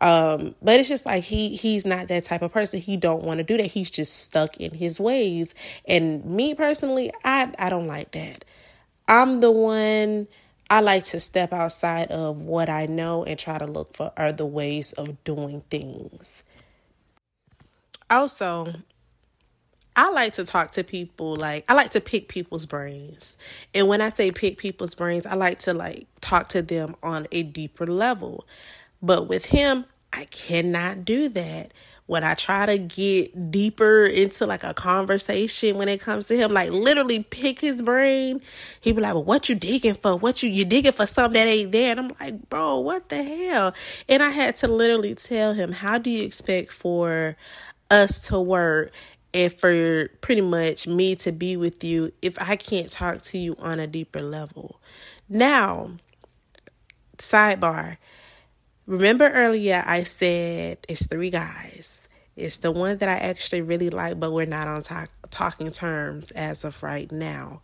um 0.00 0.54
but 0.60 0.80
it's 0.80 0.88
just 0.88 1.06
like 1.06 1.22
he 1.22 1.54
he's 1.56 1.86
not 1.86 2.08
that 2.08 2.24
type 2.24 2.42
of 2.42 2.52
person 2.52 2.80
he 2.80 2.96
don't 2.96 3.22
want 3.22 3.38
to 3.38 3.44
do 3.44 3.56
that 3.56 3.66
he's 3.66 3.90
just 3.90 4.16
stuck 4.16 4.56
in 4.58 4.72
his 4.72 5.00
ways 5.00 5.54
and 5.86 6.24
me 6.24 6.54
personally 6.54 7.12
i 7.24 7.52
i 7.58 7.70
don't 7.70 7.86
like 7.86 8.10
that 8.12 8.44
i'm 9.08 9.40
the 9.40 9.50
one 9.50 10.26
I 10.70 10.80
like 10.80 11.04
to 11.04 11.20
step 11.20 11.52
outside 11.52 12.10
of 12.10 12.44
what 12.44 12.68
I 12.68 12.86
know 12.86 13.24
and 13.24 13.38
try 13.38 13.58
to 13.58 13.66
look 13.66 13.94
for 13.94 14.12
other 14.16 14.46
ways 14.46 14.92
of 14.94 15.22
doing 15.22 15.60
things. 15.70 16.42
Also, 18.10 18.72
I 19.96 20.10
like 20.10 20.32
to 20.34 20.44
talk 20.44 20.72
to 20.72 20.82
people 20.82 21.36
like 21.36 21.64
I 21.68 21.74
like 21.74 21.90
to 21.90 22.00
pick 22.00 22.28
people's 22.28 22.66
brains. 22.66 23.36
And 23.74 23.88
when 23.88 24.00
I 24.00 24.08
say 24.08 24.32
pick 24.32 24.58
people's 24.58 24.94
brains, 24.94 25.26
I 25.26 25.34
like 25.34 25.60
to 25.60 25.74
like 25.74 26.06
talk 26.20 26.48
to 26.48 26.62
them 26.62 26.96
on 27.02 27.28
a 27.30 27.42
deeper 27.42 27.86
level. 27.86 28.46
But 29.04 29.28
with 29.28 29.46
him, 29.46 29.84
I 30.12 30.25
cannot 30.25 31.04
do 31.04 31.28
that 31.30 31.73
when 32.06 32.23
I 32.23 32.34
try 32.34 32.66
to 32.66 32.76
get 32.76 33.50
deeper 33.50 34.04
into 34.04 34.44
like 34.46 34.62
a 34.62 34.75
conversation 34.75 35.76
when 35.76 35.88
it 35.88 36.00
comes 36.00 36.26
to 36.26 36.37
him, 36.37 36.52
like 36.52 36.70
literally 36.70 37.23
pick 37.23 37.61
his 37.61 37.80
brain, 37.80 38.42
he 38.80 38.92
be 38.92 39.00
like, 39.00 39.14
Well, 39.14 39.25
what 39.25 39.49
you 39.49 39.54
digging 39.54 39.94
for? 39.94 40.16
What 40.16 40.42
you 40.42 40.50
you 40.50 40.66
digging 40.66 40.92
for 40.92 41.06
something 41.06 41.32
that 41.32 41.49
ain't 41.49 41.73
there? 41.73 41.92
And 41.92 42.00
I'm 42.00 42.11
like, 42.20 42.49
bro, 42.50 42.80
what 42.80 43.08
the 43.08 43.23
hell? 43.23 43.75
And 44.08 44.23
I 44.23 44.30
had 44.30 44.56
to 44.56 44.68
literally 44.68 45.14
tell 45.14 45.54
him, 45.54 45.73
How 45.73 45.96
do 45.96 46.11
you 46.11 46.25
expect 46.25 46.73
for 46.73 47.37
us 47.90 48.28
to 48.28 48.38
work 48.38 48.92
and 49.32 49.50
for 49.52 50.08
pretty 50.20 50.42
much 50.42 50.87
me 50.87 51.14
to 51.16 51.32
be 51.32 51.56
with 51.56 51.82
you 51.82 52.12
if 52.20 52.40
I 52.40 52.56
can't 52.56 52.90
talk 52.90 53.23
to 53.23 53.38
you 53.38 53.56
on 53.58 53.80
a 53.80 53.87
deeper 53.87 54.20
level? 54.20 54.78
Now, 55.26 55.92
sidebar 57.16 57.96
Remember 58.86 59.28
earlier 59.30 59.82
I 59.86 60.02
said 60.02 60.78
it's 60.88 61.06
three 61.06 61.30
guys. 61.30 62.08
It's 62.36 62.58
the 62.58 62.72
one 62.72 62.98
that 62.98 63.08
I 63.08 63.16
actually 63.16 63.62
really 63.62 63.90
like, 63.90 64.18
but 64.18 64.32
we're 64.32 64.46
not 64.46 64.66
on 64.66 64.82
talk, 64.82 65.08
talking 65.30 65.70
terms 65.70 66.30
as 66.32 66.64
of 66.64 66.82
right 66.82 67.10
now. 67.10 67.60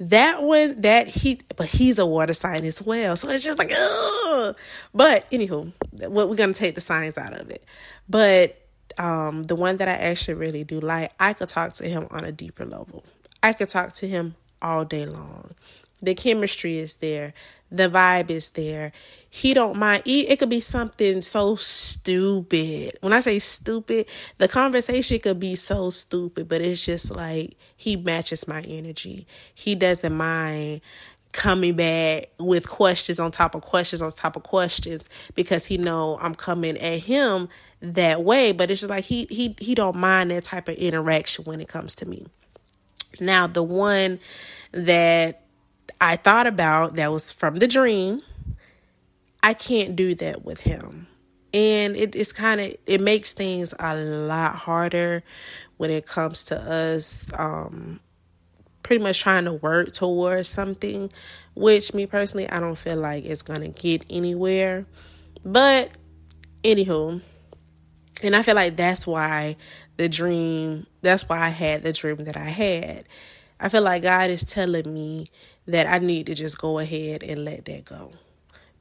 That 0.00 0.42
one, 0.42 0.80
that 0.80 1.06
he, 1.06 1.40
but 1.56 1.66
he's 1.66 1.98
a 2.00 2.06
water 2.06 2.34
sign 2.34 2.64
as 2.64 2.82
well. 2.82 3.14
So 3.14 3.28
it's 3.30 3.44
just 3.44 3.58
like, 3.58 3.70
ugh. 3.72 4.56
But 4.92 5.30
anywho, 5.30 5.72
what 6.08 6.28
we're 6.28 6.36
gonna 6.36 6.54
take 6.54 6.74
the 6.74 6.80
signs 6.80 7.16
out 7.16 7.34
of 7.34 7.50
it. 7.50 7.64
But 8.08 8.58
um, 8.98 9.44
the 9.44 9.54
one 9.54 9.76
that 9.76 9.88
I 9.88 9.92
actually 9.92 10.34
really 10.34 10.64
do 10.64 10.80
like, 10.80 11.12
I 11.20 11.32
could 11.34 11.48
talk 11.48 11.72
to 11.74 11.88
him 11.88 12.08
on 12.10 12.24
a 12.24 12.32
deeper 12.32 12.66
level. 12.66 13.04
I 13.42 13.52
could 13.52 13.68
talk 13.68 13.92
to 13.94 14.08
him 14.08 14.34
all 14.60 14.84
day 14.84 15.06
long. 15.06 15.54
The 16.00 16.14
chemistry 16.14 16.78
is 16.78 16.96
there. 16.96 17.32
The 17.70 17.88
vibe 17.88 18.30
is 18.30 18.50
there. 18.50 18.92
He 19.34 19.54
don't 19.54 19.78
mind. 19.78 20.02
It 20.04 20.38
could 20.38 20.50
be 20.50 20.60
something 20.60 21.22
so 21.22 21.56
stupid. 21.56 22.98
When 23.00 23.14
I 23.14 23.20
say 23.20 23.38
stupid, 23.38 24.06
the 24.36 24.46
conversation 24.46 25.18
could 25.20 25.40
be 25.40 25.54
so 25.54 25.88
stupid, 25.88 26.48
but 26.48 26.60
it's 26.60 26.84
just 26.84 27.16
like 27.16 27.56
he 27.74 27.96
matches 27.96 28.46
my 28.46 28.60
energy. 28.60 29.26
He 29.54 29.74
doesn't 29.74 30.14
mind 30.14 30.82
coming 31.32 31.74
back 31.76 32.26
with 32.38 32.68
questions 32.68 33.18
on 33.18 33.30
top 33.30 33.54
of 33.54 33.62
questions 33.62 34.02
on 34.02 34.10
top 34.10 34.36
of 34.36 34.42
questions 34.42 35.08
because 35.34 35.64
he 35.64 35.78
know 35.78 36.18
I'm 36.20 36.34
coming 36.34 36.76
at 36.76 36.98
him 36.98 37.48
that 37.80 38.22
way 38.22 38.52
but 38.52 38.70
it's 38.70 38.82
just 38.82 38.90
like 38.90 39.04
he 39.04 39.26
he 39.30 39.56
he 39.58 39.74
don't 39.74 39.96
mind 39.96 40.30
that 40.30 40.44
type 40.44 40.68
of 40.68 40.74
interaction 40.74 41.46
when 41.46 41.58
it 41.62 41.68
comes 41.68 41.94
to 41.96 42.06
me 42.06 42.26
now 43.18 43.46
the 43.46 43.62
one 43.62 44.20
that 44.72 45.42
I 46.02 46.16
thought 46.16 46.46
about 46.48 46.94
that 46.94 47.12
was 47.12 47.30
from 47.30 47.56
the 47.56 47.68
dream. 47.68 48.22
I 49.42 49.54
can't 49.54 49.96
do 49.96 50.14
that 50.16 50.44
with 50.44 50.60
him. 50.60 51.08
And 51.54 51.96
it, 51.96 52.14
it's 52.14 52.32
kind 52.32 52.60
of, 52.60 52.74
it 52.86 53.00
makes 53.00 53.34
things 53.34 53.74
a 53.78 53.96
lot 53.96 54.54
harder 54.54 55.22
when 55.76 55.90
it 55.90 56.06
comes 56.06 56.44
to 56.44 56.56
us 56.56 57.30
um, 57.38 58.00
pretty 58.82 59.02
much 59.02 59.20
trying 59.20 59.44
to 59.44 59.52
work 59.52 59.92
towards 59.92 60.48
something, 60.48 61.12
which 61.54 61.92
me 61.92 62.06
personally, 62.06 62.48
I 62.48 62.60
don't 62.60 62.78
feel 62.78 62.96
like 62.96 63.24
it's 63.24 63.42
going 63.42 63.60
to 63.60 63.68
get 63.68 64.04
anywhere. 64.08 64.86
But, 65.44 65.90
anywho, 66.62 67.20
and 68.22 68.36
I 68.36 68.42
feel 68.42 68.54
like 68.54 68.76
that's 68.76 69.06
why 69.06 69.56
the 69.98 70.08
dream, 70.08 70.86
that's 71.02 71.28
why 71.28 71.40
I 71.40 71.48
had 71.48 71.82
the 71.82 71.92
dream 71.92 72.24
that 72.24 72.36
I 72.36 72.48
had. 72.48 73.04
I 73.60 73.68
feel 73.68 73.82
like 73.82 74.04
God 74.04 74.30
is 74.30 74.44
telling 74.44 74.92
me 74.92 75.26
that 75.66 75.86
I 75.86 75.98
need 75.98 76.26
to 76.26 76.34
just 76.34 76.58
go 76.58 76.78
ahead 76.78 77.22
and 77.22 77.44
let 77.44 77.66
that 77.66 77.84
go 77.84 78.12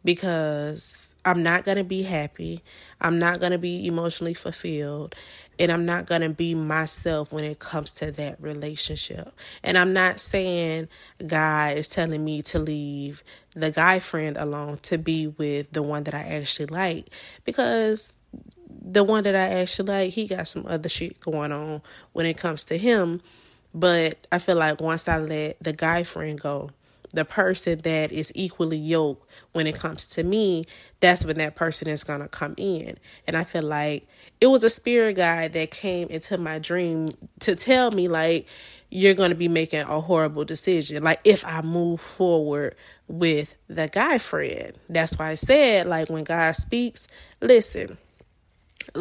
because 0.04 1.16
I'm 1.24 1.44
not 1.44 1.64
going 1.64 1.78
to 1.78 1.84
be 1.84 2.04
happy. 2.04 2.64
I'm 3.00 3.20
not 3.20 3.40
going 3.40 3.52
to 3.52 3.58
be 3.58 3.86
emotionally 3.88 4.34
fulfilled. 4.34 5.16
And 5.60 5.72
I'm 5.72 5.86
not 5.86 6.08
going 6.08 6.22
to 6.22 6.30
be 6.30 6.56
myself 6.56 7.32
when 7.32 7.44
it 7.44 7.60
comes 7.60 7.94
to 7.96 8.12
that 8.14 8.42
relationship. 8.42 9.32
And 9.64 9.78
I'm 9.78 9.94
not 9.94 10.20
saying 10.20 10.90
God 11.26 11.78
is 11.78 11.88
telling 11.88 12.26
me 12.26 12.42
to 12.44 12.60
leave 12.60 13.24
the 13.54 13.70
guy 13.70 14.00
friend 14.00 14.38
alone 14.38 14.78
to 14.84 14.98
be 14.98 15.28
with 15.28 15.72
the 15.72 15.84
one 15.84 16.04
that 16.06 16.16
I 16.16 16.22
actually 16.22 16.68
like 16.68 17.10
because 17.44 18.16
the 18.68 19.04
one 19.04 19.24
that 19.26 19.36
I 19.36 19.62
actually 19.62 19.88
like, 19.90 20.14
he 20.14 20.26
got 20.26 20.48
some 20.48 20.66
other 20.66 20.90
shit 20.90 21.20
going 21.20 21.52
on 21.52 21.84
when 22.14 22.26
it 22.26 22.38
comes 22.38 22.64
to 22.66 22.78
him 22.78 23.22
but 23.74 24.28
I 24.32 24.40
feel 24.40 24.58
like 24.58 24.82
once 24.82 25.08
I 25.08 25.18
let 25.18 25.58
the 25.62 25.74
guy 25.74 26.04
friend 26.04 26.40
go, 26.40 26.70
the 27.14 27.26
person 27.26 27.80
that 27.80 28.12
is 28.12 28.32
equally 28.36 28.78
yoked 28.78 29.30
when 29.52 29.68
it 29.68 29.76
comes 29.76 30.08
to 30.08 30.24
me, 30.24 30.66
that's 31.00 31.26
when 31.26 31.38
that 31.38 31.56
person 31.56 31.88
is 31.88 32.04
going 32.04 32.22
to 32.22 32.28
come 32.28 32.54
in. 32.58 32.98
And 33.28 33.36
I 33.36 33.44
feel 33.44 33.64
like 33.64 34.06
it 34.40 34.48
was 34.48 34.64
a 34.64 34.70
spirit 34.70 35.18
guide 35.18 35.54
that 35.54 35.72
came 35.72 36.08
into 36.08 36.38
my 36.38 36.60
dream 36.60 37.10
to 37.40 37.56
tell 37.56 37.92
me, 37.92 38.08
like, 38.08 38.48
you're 38.90 39.14
going 39.14 39.30
to 39.30 39.36
be 39.36 39.48
making 39.48 39.82
a 39.82 40.02
horrible 40.02 40.46
decision. 40.46 41.04
Like, 41.04 41.22
if 41.24 41.46
I 41.46 41.62
move 41.62 42.02
forward 42.02 42.76
with 43.08 43.56
the 43.68 43.88
guy 43.88 44.18
friend, 44.18 44.74
that's 44.90 45.18
why 45.18 45.30
I 45.30 45.36
said, 45.36 45.88
like, 45.88 46.10
when 46.10 46.24
God 46.24 46.56
speaks, 46.56 47.08
listen 47.42 47.98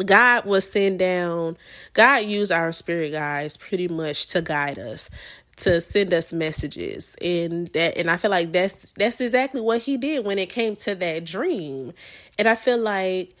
God 0.05 0.45
will 0.45 0.61
send 0.61 0.99
down, 0.99 1.57
God 1.93 2.23
use 2.23 2.51
our 2.51 2.71
spirit 2.71 3.11
guides 3.11 3.57
pretty 3.57 3.87
much 3.87 4.27
to 4.27 4.41
guide 4.41 4.79
us, 4.79 5.09
to 5.57 5.81
send 5.81 6.13
us 6.13 6.33
messages. 6.33 7.15
And 7.21 7.67
that 7.67 7.97
and 7.97 8.09
I 8.09 8.17
feel 8.17 8.31
like 8.31 8.51
that's 8.51 8.91
that's 8.91 9.21
exactly 9.21 9.61
what 9.61 9.81
he 9.81 9.97
did 9.97 10.25
when 10.25 10.39
it 10.39 10.49
came 10.49 10.75
to 10.77 10.95
that 10.95 11.25
dream. 11.25 11.93
And 12.37 12.47
I 12.47 12.55
feel 12.55 12.79
like 12.79 13.35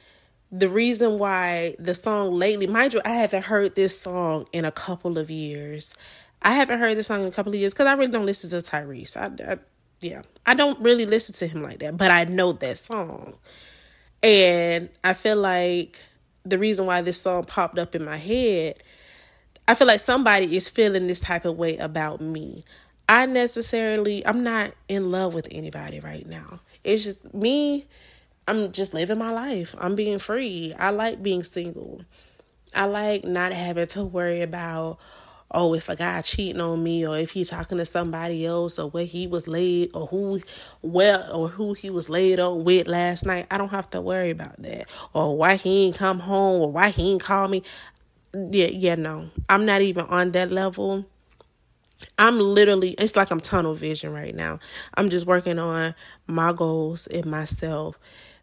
the 0.51 0.69
reason 0.69 1.17
why 1.17 1.75
the 1.79 1.95
song 1.95 2.33
lately, 2.33 2.67
mind 2.67 2.93
you, 2.93 3.01
I 3.05 3.11
haven't 3.11 3.45
heard 3.45 3.75
this 3.75 3.99
song 3.99 4.47
in 4.51 4.65
a 4.65 4.71
couple 4.71 5.17
of 5.17 5.29
years. 5.29 5.95
I 6.41 6.53
haven't 6.53 6.79
heard 6.79 6.97
this 6.97 7.07
song 7.07 7.21
in 7.21 7.27
a 7.27 7.31
couple 7.31 7.53
of 7.53 7.59
years 7.59 7.73
because 7.73 7.87
I 7.87 7.93
really 7.93 8.11
don't 8.11 8.25
listen 8.25 8.49
to 8.49 8.57
Tyrese. 8.57 9.15
I, 9.15 9.53
I, 9.53 9.57
yeah, 10.01 10.23
I 10.45 10.55
don't 10.55 10.79
really 10.79 11.05
listen 11.05 11.35
to 11.35 11.47
him 11.47 11.63
like 11.63 11.79
that, 11.79 11.95
but 11.95 12.11
I 12.11 12.25
know 12.25 12.51
that 12.53 12.77
song. 12.77 13.35
And 14.23 14.89
I 15.03 15.13
feel 15.13 15.37
like 15.37 16.01
the 16.43 16.57
reason 16.57 16.85
why 16.85 17.01
this 17.01 17.21
song 17.21 17.43
popped 17.43 17.79
up 17.79 17.95
in 17.95 18.03
my 18.03 18.17
head, 18.17 18.81
I 19.71 19.73
feel 19.73 19.87
like 19.87 20.01
somebody 20.01 20.55
is 20.55 20.67
feeling 20.67 21.07
this 21.07 21.21
type 21.21 21.45
of 21.45 21.57
way 21.57 21.77
about 21.77 22.19
me. 22.21 22.63
I 23.07 23.25
necessarily, 23.25 24.25
I'm 24.25 24.43
not 24.43 24.73
in 24.87 25.11
love 25.11 25.33
with 25.33 25.47
anybody 25.49 25.99
right 25.99 26.27
now. 26.27 26.59
It's 26.83 27.05
just 27.05 27.33
me 27.33 27.87
I'm 28.47 28.71
just 28.71 28.93
living 28.93 29.17
my 29.17 29.31
life. 29.31 29.75
I'm 29.77 29.95
being 29.95 30.19
free. 30.19 30.73
I 30.77 30.89
like 30.89 31.23
being 31.23 31.43
single. 31.43 32.01
I 32.75 32.85
like 32.85 33.23
not 33.23 33.53
having 33.53 33.87
to 33.87 34.03
worry 34.03 34.41
about, 34.41 34.97
oh, 35.51 35.73
if 35.73 35.87
a 35.89 35.95
guy 35.95 36.21
cheating 36.21 36.59
on 36.59 36.83
me 36.83 37.07
or 37.07 37.17
if 37.17 37.31
he 37.31 37.45
talking 37.45 37.77
to 37.77 37.85
somebody 37.85 38.45
else 38.45 38.79
or 38.79 38.89
where 38.89 39.05
he 39.05 39.27
was 39.27 39.47
laid 39.47 39.91
or 39.93 40.07
who 40.07 40.41
well 40.81 41.31
or 41.33 41.47
who 41.49 41.73
he 41.73 41.89
was 41.89 42.09
laid 42.09 42.39
up 42.39 42.57
with 42.57 42.87
last 42.87 43.25
night. 43.25 43.47
I 43.51 43.57
don't 43.57 43.69
have 43.69 43.89
to 43.91 44.01
worry 44.01 44.31
about 44.31 44.61
that. 44.63 44.89
Or 45.13 45.37
why 45.37 45.55
he 45.55 45.85
ain't 45.85 45.97
come 45.97 46.19
home 46.19 46.61
or 46.61 46.71
why 46.71 46.89
he 46.89 47.13
ain't 47.13 47.23
call 47.23 47.47
me. 47.47 47.63
Yeah, 48.33 48.67
yeah, 48.67 48.95
no. 48.95 49.29
I'm 49.49 49.65
not 49.65 49.81
even 49.81 50.05
on 50.07 50.31
that 50.31 50.51
level. 50.51 51.05
I'm 52.17 52.39
literally 52.39 52.91
it's 52.91 53.15
like 53.15 53.31
I'm 53.31 53.39
tunnel 53.39 53.73
vision 53.73 54.11
right 54.11 54.35
now. 54.35 54.59
I'm 54.95 55.09
just 55.09 55.25
working 55.25 55.59
on 55.59 55.93
my 56.27 56.53
goals 56.53 57.07
and 57.07 57.25
myself 57.25 57.99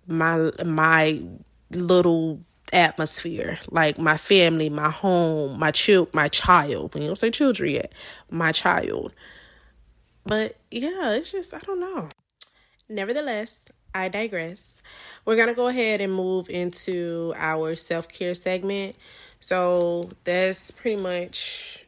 my 0.06 0.50
my 0.64 1.22
little 1.72 2.40
atmosphere, 2.72 3.58
like 3.70 3.98
my 3.98 4.16
family, 4.16 4.68
my 4.70 4.90
home, 4.90 5.58
my 5.58 5.70
child, 5.70 6.12
my 6.14 6.28
child. 6.28 6.94
When 6.94 7.02
you 7.02 7.08
don't 7.10 7.16
say 7.16 7.30
children 7.30 7.72
yet, 7.74 7.92
my 8.30 8.52
child. 8.52 9.12
But 10.24 10.56
yeah, 10.70 11.12
it's 11.14 11.32
just 11.32 11.54
I 11.54 11.58
don't 11.60 11.80
know. 11.80 12.08
Nevertheless, 12.88 13.70
I 13.94 14.08
digress. 14.08 14.82
We're 15.24 15.36
gonna 15.36 15.54
go 15.54 15.68
ahead 15.68 16.00
and 16.00 16.14
move 16.14 16.48
into 16.50 17.34
our 17.36 17.74
self 17.74 18.08
care 18.08 18.34
segment. 18.34 18.96
So 19.40 20.10
that's 20.24 20.70
pretty 20.70 21.00
much 21.00 21.86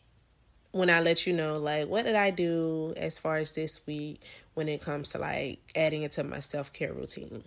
when 0.73 0.89
I 0.89 1.01
let 1.01 1.27
you 1.27 1.33
know, 1.33 1.59
like, 1.59 1.89
what 1.89 2.05
did 2.05 2.15
I 2.15 2.31
do 2.31 2.95
as 2.97 3.19
far 3.19 3.39
as 3.39 3.53
this 3.53 3.85
week 3.87 4.21
when 4.55 4.69
it 4.69 4.83
comes 4.83 5.11
to 5.11 5.19
like 5.19 5.59
adding 5.75 6.03
it 6.03 6.13
to 6.13 6.23
my 6.23 6.41
self 6.41 6.73
care 6.73 6.93
routine. 6.93 7.45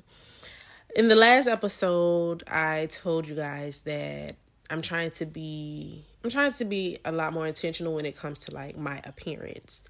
In 0.96 1.08
the 1.10 1.16
last 1.16 1.48
episode, 1.48 2.44
I 2.48 2.88
told 2.88 3.28
you 3.28 3.36
guys 3.36 3.82
that 3.82 4.36
I'm 4.70 4.82
trying 4.82 5.12
to 5.12 5.26
be 5.26 6.04
I'm 6.24 6.30
trying 6.30 6.54
to 6.54 6.66
be 6.66 6.98
a 7.06 7.12
lot 7.12 7.34
more 7.34 7.46
intentional 7.46 7.94
when 7.94 8.06
it 8.06 8.18
comes 8.18 8.40
to 8.40 8.54
like 8.54 8.78
my 8.78 9.00
appearance. 9.04 9.88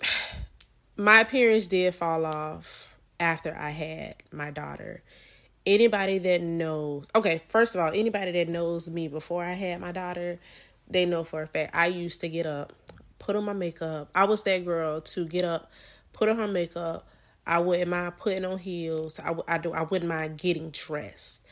My 0.94 1.20
appearance 1.20 1.68
did 1.68 1.94
fall 1.94 2.26
off 2.26 2.94
after 3.18 3.56
I 3.56 3.70
had 3.70 4.16
my 4.30 4.50
daughter. 4.50 5.02
Anybody 5.64 6.18
that 6.18 6.42
knows, 6.42 7.08
okay, 7.14 7.40
first 7.48 7.74
of 7.74 7.80
all, 7.80 7.90
anybody 7.94 8.32
that 8.32 8.48
knows 8.48 8.90
me 8.90 9.08
before 9.08 9.44
I 9.44 9.52
had 9.52 9.80
my 9.80 9.92
daughter, 9.92 10.40
they 10.88 11.06
know 11.06 11.24
for 11.24 11.42
a 11.42 11.46
fact 11.46 11.76
I 11.76 11.86
used 11.86 12.20
to 12.22 12.28
get 12.28 12.46
up, 12.46 12.72
put 13.18 13.36
on 13.36 13.44
my 13.44 13.52
makeup. 13.52 14.10
I 14.14 14.24
was 14.24 14.42
that 14.44 14.64
girl 14.64 15.00
to 15.00 15.26
get 15.26 15.44
up, 15.44 15.70
put 16.12 16.28
on 16.28 16.36
her 16.36 16.48
makeup, 16.48 17.06
I 17.46 17.58
wouldn't 17.58 17.90
mind 17.90 18.16
putting 18.18 18.44
on 18.44 18.58
heels. 18.58 19.18
I, 19.18 19.34
I 19.48 19.58
do. 19.58 19.72
I 19.72 19.82
wouldn't 19.82 20.08
mind 20.08 20.38
getting 20.38 20.70
dressed. 20.70 21.44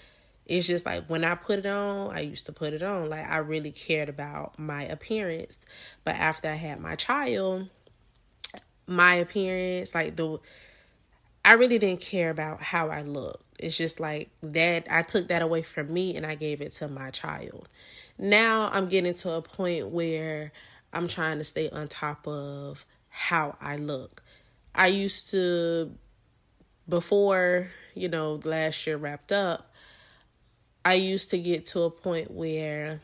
It's 0.47 0.67
just 0.67 0.87
like 0.87 1.07
when 1.07 1.25
I 1.25 1.35
put 1.35 1.61
it 1.61 1.67
on, 1.67 2.14
I 2.14 2.21
used 2.21 2.47
to 2.47 2.52
put 2.52 2.73
it 2.73 2.83
on. 2.83 3.09
Like 3.09 3.26
I 3.29 3.38
really 3.38 3.73
cared 3.73 4.09
about 4.09 4.59
my 4.59 4.83
appearance. 4.85 5.65
But 6.04 6.17
after 6.17 6.49
I 6.49 6.54
had 6.54 6.80
my 6.80 6.95
child, 6.95 7.69
my 8.87 9.15
appearance, 9.15 9.95
like 9.95 10.17
the, 10.17 10.39
I 11.45 11.55
really 11.55 11.79
didn't 11.79 12.00
care 12.00 12.31
about 12.31 12.63
how 12.63 12.89
I 12.89 13.03
looked. 13.03 13.45
It's 13.59 13.76
just 13.76 14.00
like 14.00 14.31
that. 14.43 14.87
I 14.91 15.03
took 15.03 15.29
that 15.29 15.43
away 15.43 15.63
from 15.63 15.93
me 15.93 16.17
and 16.17 16.25
I 16.25 16.35
gave 16.35 16.61
it 16.61 16.73
to 16.73 16.89
my 16.89 17.11
child. 17.11 17.69
Now 18.19 18.71
I'm 18.73 18.89
getting 18.89 19.15
to 19.15 19.33
a 19.33 19.43
point 19.43 19.89
where 19.89 20.53
I'm 20.93 21.09
trying 21.09 21.39
to 21.39 21.45
stay 21.45 21.71
on 21.71 21.89
top 21.89 22.26
of 22.26 22.85
how 23.09 23.57
I 23.61 23.76
look 23.76 24.23
I 24.75 24.87
used 24.87 25.31
to, 25.33 25.91
before, 26.89 27.69
you 27.95 28.09
know, 28.09 28.41
last 28.45 28.87
year 28.87 28.97
wrapped 28.97 29.33
up, 29.33 29.73
I 30.85 30.95
used 30.95 31.31
to 31.31 31.39
get 31.39 31.65
to 31.67 31.83
a 31.83 31.91
point 31.91 32.31
where 32.31 33.00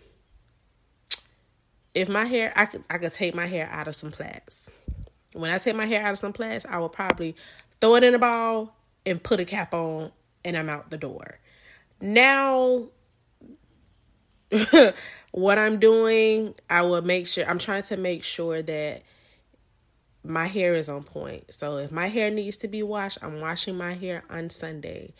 if 1.95 2.09
my 2.09 2.25
hair, 2.25 2.53
I 2.57 2.67
could, 2.67 2.85
I 2.89 2.99
could 2.99 3.13
take 3.13 3.35
my 3.35 3.47
hair 3.47 3.69
out 3.71 3.89
of 3.89 3.95
some 3.95 4.11
plaits. 4.11 4.71
When 5.37 5.51
I 5.51 5.59
take 5.59 5.77
my 5.77 5.85
hair 5.85 6.03
out 6.03 6.13
of 6.13 6.19
some 6.19 6.33
place, 6.33 6.65
I 6.65 6.79
will 6.79 6.89
probably 6.89 7.37
throw 7.81 7.97
it 7.97 8.05
in 8.05 8.15
a 8.15 8.19
ball 8.19 8.75
and 9.05 9.23
put 9.23 9.39
a 9.39 9.45
cap 9.45 9.75
on 9.75 10.11
and 10.45 10.57
I'm 10.57 10.71
out 10.71 10.89
the 10.89 10.97
door. 10.97 11.41
Now, 12.01 12.87
what 15.33 15.59
I'm 15.59 15.79
doing, 15.79 16.55
I 16.71 16.83
will 16.83 17.03
make 17.03 17.27
sure, 17.27 17.45
I'm 17.49 17.59
trying 17.59 17.83
to 17.85 17.99
make 17.99 18.25
sure 18.25 18.63
that 18.63 19.03
my 20.25 20.47
hair 20.47 20.73
is 20.73 20.89
on 20.89 21.03
point. 21.03 21.53
So 21.53 21.77
if 21.77 21.93
my 21.93 22.07
hair 22.09 22.31
needs 22.31 22.57
to 22.59 22.69
be 22.69 22.83
washed, 22.83 23.19
I'm 23.21 23.39
washing 23.41 23.77
my 23.77 23.93
hair 23.93 24.25
on 24.31 24.49
Sunday. 24.49 25.13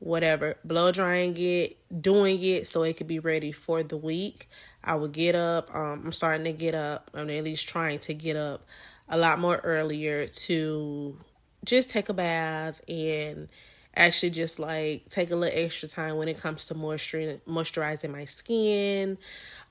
Whatever, 0.00 0.56
blow 0.64 0.90
drying 0.90 1.34
it, 1.36 1.76
doing 2.02 2.42
it 2.42 2.66
so 2.66 2.82
it 2.82 2.96
could 2.96 3.08
be 3.08 3.20
ready 3.20 3.52
for 3.52 3.84
the 3.84 3.96
week. 3.96 4.48
I 4.82 4.96
will 4.96 5.08
get 5.08 5.34
up. 5.34 5.72
Um, 5.74 6.02
I'm 6.06 6.12
starting 6.12 6.44
to 6.44 6.52
get 6.52 6.74
up. 6.74 7.10
I'm 7.14 7.30
at 7.30 7.44
least 7.44 7.68
trying 7.68 7.98
to 8.00 8.14
get 8.14 8.36
up 8.36 8.66
a 9.08 9.16
lot 9.16 9.38
more 9.38 9.56
earlier 9.64 10.26
to 10.26 11.16
just 11.64 11.90
take 11.90 12.08
a 12.08 12.14
bath 12.14 12.80
and 12.88 13.48
actually 13.96 14.30
just 14.30 14.58
like 14.58 15.08
take 15.08 15.30
a 15.30 15.36
little 15.36 15.58
extra 15.58 15.88
time 15.88 16.16
when 16.16 16.28
it 16.28 16.40
comes 16.40 16.66
to 16.66 16.74
moisture 16.74 17.40
moisturizing 17.48 18.10
my 18.10 18.24
skin 18.24 19.18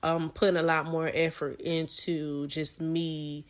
um 0.04 0.30
putting 0.30 0.58
a 0.58 0.63
lot 0.63 0.86
more 0.86 1.10
effort 1.13 1.62
into 1.62 2.45
just 2.47 2.82
me 2.82 3.45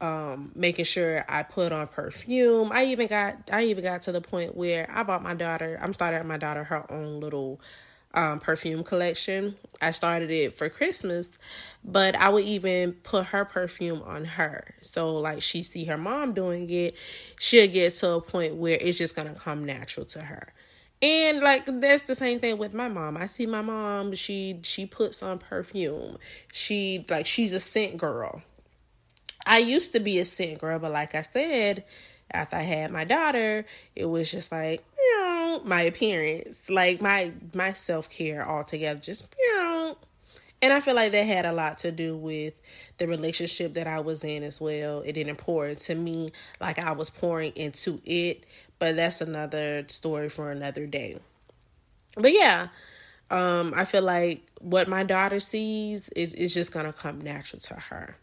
um 0.00 0.52
making 0.54 0.84
sure 0.84 1.24
I 1.26 1.42
put 1.42 1.72
on 1.72 1.86
perfume. 1.88 2.70
I 2.70 2.86
even 2.86 3.06
got 3.06 3.48
I 3.50 3.64
even 3.64 3.82
got 3.82 4.02
to 4.02 4.12
the 4.12 4.20
point 4.20 4.54
where 4.54 4.90
I 4.90 5.02
bought 5.04 5.22
my 5.22 5.34
daughter 5.34 5.78
I'm 5.80 5.94
starting 5.94 6.26
my 6.28 6.36
daughter 6.36 6.64
her 6.64 6.90
own 6.92 7.20
little 7.20 7.60
um 8.14 8.38
perfume 8.38 8.82
collection. 8.84 9.56
I 9.80 9.90
started 9.90 10.30
it 10.30 10.52
for 10.54 10.68
Christmas, 10.68 11.38
but 11.84 12.14
I 12.16 12.28
would 12.30 12.44
even 12.44 12.92
put 12.92 13.26
her 13.26 13.44
perfume 13.44 14.02
on 14.02 14.24
her. 14.24 14.74
So 14.80 15.14
like 15.14 15.42
she 15.42 15.62
see 15.62 15.84
her 15.84 15.98
mom 15.98 16.32
doing 16.32 16.68
it, 16.70 16.96
she'll 17.38 17.70
get 17.70 17.92
to 17.94 18.12
a 18.12 18.20
point 18.20 18.56
where 18.56 18.78
it's 18.80 18.98
just 18.98 19.14
to 19.16 19.34
come 19.34 19.64
natural 19.64 20.06
to 20.06 20.20
her. 20.20 20.52
And 21.02 21.40
like 21.40 21.66
that's 21.66 22.04
the 22.04 22.14
same 22.14 22.40
thing 22.40 22.56
with 22.56 22.72
my 22.72 22.88
mom. 22.88 23.16
I 23.16 23.26
see 23.26 23.46
my 23.46 23.60
mom, 23.62 24.14
she 24.14 24.60
she 24.62 24.86
puts 24.86 25.22
on 25.22 25.38
perfume. 25.38 26.18
She 26.52 27.04
like 27.10 27.26
she's 27.26 27.52
a 27.52 27.60
scent 27.60 27.98
girl 27.98 28.42
I 29.46 29.58
used 29.58 29.92
to 29.92 30.00
be 30.00 30.18
a 30.18 30.24
scent 30.24 30.58
girl, 30.58 30.80
but 30.80 30.90
like 30.90 31.14
I 31.14 31.22
said, 31.22 31.84
after 32.32 32.56
I 32.56 32.62
had 32.62 32.90
my 32.90 33.04
daughter, 33.04 33.64
it 33.94 34.06
was 34.06 34.30
just 34.30 34.50
like, 34.50 34.82
my 35.64 35.82
appearance, 35.82 36.68
like 36.70 37.00
my 37.00 37.32
my 37.54 37.72
self 37.72 38.10
care 38.10 38.46
altogether, 38.48 39.00
just. 39.00 39.34
And 40.62 40.72
I 40.72 40.80
feel 40.80 40.94
like 40.94 41.12
that 41.12 41.26
had 41.26 41.44
a 41.44 41.52
lot 41.52 41.78
to 41.78 41.92
do 41.92 42.16
with 42.16 42.54
the 42.96 43.06
relationship 43.06 43.74
that 43.74 43.86
I 43.86 44.00
was 44.00 44.24
in 44.24 44.42
as 44.42 44.58
well. 44.60 45.00
It 45.00 45.12
didn't 45.12 45.36
pour 45.36 45.66
into 45.68 45.94
me 45.94 46.30
like 46.60 46.78
I 46.78 46.92
was 46.92 47.10
pouring 47.10 47.52
into 47.56 48.00
it, 48.06 48.44
but 48.78 48.96
that's 48.96 49.20
another 49.20 49.84
story 49.88 50.30
for 50.30 50.50
another 50.50 50.86
day. 50.86 51.18
But 52.16 52.32
yeah, 52.32 52.68
um, 53.30 53.74
I 53.76 53.84
feel 53.84 54.02
like 54.02 54.46
what 54.60 54.88
my 54.88 55.02
daughter 55.02 55.40
sees 55.40 56.08
is 56.10 56.34
is 56.34 56.54
just 56.54 56.72
gonna 56.72 56.92
come 56.92 57.20
natural 57.20 57.60
to 57.60 57.74
her. 57.74 58.16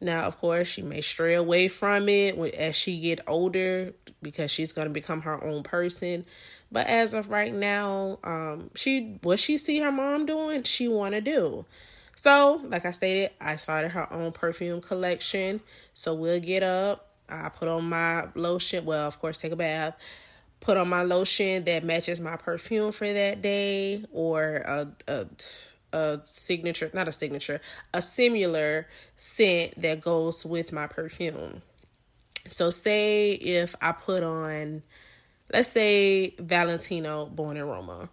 Now, 0.00 0.24
of 0.24 0.38
course, 0.38 0.66
she 0.66 0.82
may 0.82 1.02
stray 1.02 1.34
away 1.34 1.68
from 1.68 2.08
it 2.08 2.38
as 2.54 2.74
she 2.74 2.98
get 3.00 3.20
older 3.26 3.92
because 4.22 4.50
she's 4.50 4.72
going 4.72 4.88
to 4.88 4.94
become 4.94 5.22
her 5.22 5.42
own 5.42 5.62
person. 5.62 6.24
But 6.72 6.86
as 6.86 7.14
of 7.14 7.28
right 7.28 7.52
now, 7.52 8.18
um, 8.24 8.70
she 8.74 9.18
what 9.22 9.38
she 9.38 9.58
see 9.58 9.80
her 9.80 9.92
mom 9.92 10.24
doing, 10.24 10.62
she 10.62 10.88
want 10.88 11.14
to 11.14 11.20
do. 11.20 11.66
So, 12.14 12.60
like 12.64 12.84
I 12.84 12.90
stated, 12.90 13.30
I 13.40 13.56
started 13.56 13.90
her 13.90 14.12
own 14.12 14.32
perfume 14.32 14.80
collection. 14.80 15.60
So 15.94 16.14
we'll 16.14 16.40
get 16.40 16.62
up. 16.62 17.08
I 17.28 17.48
put 17.48 17.68
on 17.68 17.88
my 17.88 18.28
lotion. 18.34 18.84
Well, 18.84 19.06
of 19.06 19.18
course, 19.20 19.38
take 19.38 19.52
a 19.52 19.56
bath. 19.56 19.96
Put 20.60 20.76
on 20.76 20.88
my 20.88 21.02
lotion 21.02 21.64
that 21.64 21.84
matches 21.84 22.20
my 22.20 22.36
perfume 22.36 22.92
for 22.92 23.10
that 23.10 23.40
day, 23.40 24.04
or 24.12 24.56
a, 24.56 24.88
a 25.08 25.26
a 25.92 26.20
signature, 26.24 26.90
not 26.92 27.08
a 27.08 27.12
signature, 27.12 27.60
a 27.92 28.02
similar 28.02 28.86
scent 29.16 29.80
that 29.80 30.00
goes 30.00 30.44
with 30.44 30.72
my 30.72 30.86
perfume. 30.86 31.62
So, 32.48 32.70
say 32.70 33.32
if 33.32 33.74
I 33.80 33.92
put 33.92 34.22
on, 34.22 34.82
let's 35.52 35.70
say 35.70 36.34
Valentino 36.38 37.26
Born 37.26 37.56
in 37.56 37.64
Roma. 37.64 38.08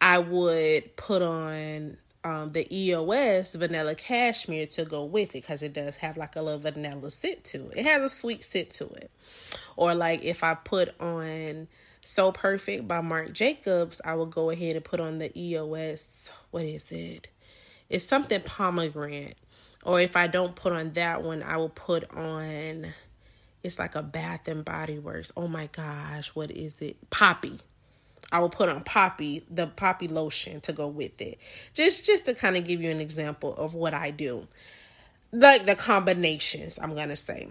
I 0.00 0.18
would 0.18 0.96
put 0.96 1.22
on 1.22 1.96
um, 2.24 2.48
the 2.48 2.66
EOS 2.74 3.54
vanilla 3.54 3.94
cashmere 3.94 4.66
to 4.66 4.84
go 4.84 5.04
with 5.04 5.30
it 5.30 5.42
because 5.42 5.62
it 5.62 5.72
does 5.74 5.98
have 5.98 6.16
like 6.16 6.36
a 6.36 6.42
little 6.42 6.60
vanilla 6.60 7.10
scent 7.10 7.44
to 7.44 7.68
it. 7.68 7.78
It 7.78 7.86
has 7.86 8.02
a 8.02 8.08
sweet 8.08 8.42
scent 8.42 8.70
to 8.72 8.86
it. 8.86 9.10
Or 9.76 9.94
like 9.94 10.24
if 10.24 10.42
I 10.42 10.54
put 10.54 10.98
on 11.00 11.68
So 12.06 12.32
Perfect 12.32 12.86
by 12.86 13.00
Marc 13.00 13.32
Jacobs, 13.32 14.02
I 14.04 14.14
will 14.14 14.26
go 14.26 14.50
ahead 14.50 14.76
and 14.76 14.84
put 14.84 15.00
on 15.00 15.16
the 15.16 15.32
EOS. 15.38 16.30
What 16.50 16.64
is 16.64 16.92
it? 16.92 17.28
It's 17.88 18.04
something 18.04 18.42
pomegranate. 18.42 19.36
Or 19.84 20.00
if 20.02 20.14
I 20.14 20.26
don't 20.26 20.54
put 20.54 20.74
on 20.74 20.92
that 20.92 21.22
one, 21.22 21.42
I 21.42 21.56
will 21.56 21.70
put 21.70 22.10
on 22.14 22.92
it's 23.62 23.78
like 23.78 23.94
a 23.94 24.02
Bath 24.02 24.46
and 24.48 24.62
Body 24.66 24.98
Works. 24.98 25.32
Oh 25.34 25.48
my 25.48 25.70
gosh, 25.72 26.28
what 26.34 26.50
is 26.50 26.82
it? 26.82 26.98
Poppy. 27.08 27.58
I 28.30 28.40
will 28.40 28.50
put 28.50 28.68
on 28.68 28.82
poppy, 28.82 29.42
the 29.50 29.66
poppy 29.66 30.06
lotion 30.06 30.60
to 30.62 30.74
go 30.74 30.86
with 30.86 31.18
it. 31.22 31.38
Just 31.72 32.04
just 32.04 32.26
to 32.26 32.34
kind 32.34 32.58
of 32.58 32.66
give 32.66 32.82
you 32.82 32.90
an 32.90 33.00
example 33.00 33.54
of 33.54 33.74
what 33.74 33.94
I 33.94 34.10
do. 34.10 34.46
Like 35.32 35.64
the 35.64 35.74
combinations, 35.74 36.78
I'm 36.78 36.94
to 36.94 37.16
say. 37.16 37.48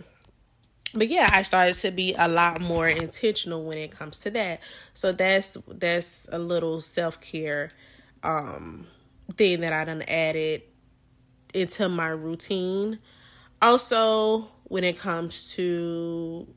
But 0.93 1.07
yeah, 1.07 1.29
I 1.31 1.41
started 1.41 1.75
to 1.79 1.91
be 1.91 2.15
a 2.17 2.27
lot 2.27 2.61
more 2.61 2.87
intentional 2.87 3.63
when 3.63 3.77
it 3.77 3.91
comes 3.91 4.19
to 4.19 4.31
that. 4.31 4.61
So 4.93 5.11
that's 5.11 5.57
that's 5.67 6.27
a 6.31 6.39
little 6.39 6.81
self-care 6.81 7.69
um 8.23 8.87
thing 9.35 9.61
that 9.61 9.73
I 9.73 9.85
done 9.85 10.03
added 10.03 10.63
into 11.53 11.89
my 11.89 12.07
routine. 12.07 12.99
Also, 13.61 14.47
when 14.65 14.83
it 14.83 14.99
comes 14.99 15.53
to 15.55 16.47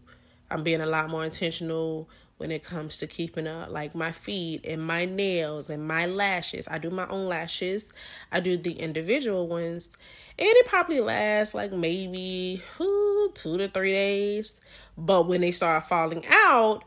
I'm 0.50 0.62
being 0.62 0.80
a 0.80 0.86
lot 0.86 1.10
more 1.10 1.24
intentional 1.24 2.08
when 2.38 2.50
it 2.50 2.62
comes 2.62 2.98
to 2.98 3.06
keeping 3.06 3.46
up 3.46 3.70
like 3.70 3.94
my 3.94 4.12
feet 4.12 4.66
and 4.66 4.82
my 4.82 5.04
nails 5.06 5.70
and 5.70 5.86
my 5.86 6.06
lashes. 6.06 6.68
I 6.68 6.78
do 6.78 6.90
my 6.90 7.06
own 7.08 7.28
lashes. 7.28 7.92
I 8.30 8.40
do 8.40 8.56
the 8.56 8.72
individual 8.72 9.48
ones. 9.48 9.96
And 10.38 10.48
it 10.48 10.66
probably 10.66 11.00
lasts 11.00 11.54
like 11.54 11.72
maybe 11.72 12.60
two 12.76 13.32
to 13.58 13.68
three 13.68 13.92
days. 13.92 14.60
But 14.98 15.26
when 15.26 15.40
they 15.40 15.50
start 15.50 15.84
falling 15.84 16.24
out, 16.30 16.84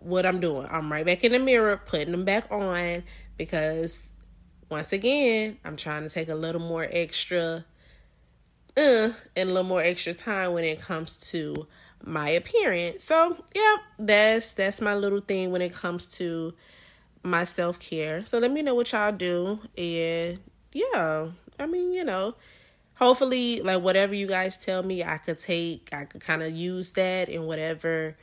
what 0.00 0.24
I'm 0.24 0.40
doing, 0.40 0.66
I'm 0.70 0.90
right 0.90 1.04
back 1.04 1.24
in 1.24 1.32
the 1.32 1.38
mirror, 1.38 1.76
putting 1.76 2.12
them 2.12 2.24
back 2.24 2.50
on 2.50 3.02
because 3.36 4.10
once 4.70 4.92
again, 4.92 5.58
I'm 5.64 5.76
trying 5.76 6.02
to 6.02 6.08
take 6.08 6.28
a 6.28 6.34
little 6.34 6.60
more 6.60 6.86
extra 6.90 7.64
uh 8.76 9.10
and 9.36 9.50
a 9.50 9.52
little 9.52 9.64
more 9.64 9.80
extra 9.82 10.14
time 10.14 10.52
when 10.52 10.64
it 10.64 10.80
comes 10.80 11.30
to 11.32 11.66
my 12.04 12.28
appearance. 12.30 13.04
So, 13.04 13.36
yeah, 13.54 13.76
that's 13.98 14.52
that's 14.52 14.80
my 14.80 14.94
little 14.94 15.20
thing 15.20 15.50
when 15.50 15.62
it 15.62 15.74
comes 15.74 16.06
to 16.18 16.54
my 17.22 17.44
self-care. 17.44 18.24
So 18.24 18.38
let 18.38 18.50
me 18.50 18.62
know 18.62 18.74
what 18.74 18.92
y'all 18.92 19.12
do 19.12 19.60
and 19.76 20.38
yeah, 20.72 21.28
I 21.58 21.66
mean, 21.66 21.92
you 21.92 22.04
know, 22.04 22.34
hopefully 22.94 23.60
like 23.60 23.82
whatever 23.82 24.14
you 24.14 24.26
guys 24.26 24.56
tell 24.56 24.82
me, 24.82 25.02
I 25.02 25.18
could 25.18 25.38
take 25.38 25.88
I 25.92 26.04
could 26.04 26.20
kind 26.20 26.42
of 26.42 26.52
use 26.52 26.92
that 26.92 27.28
in 27.28 27.44
whatever 27.44 28.16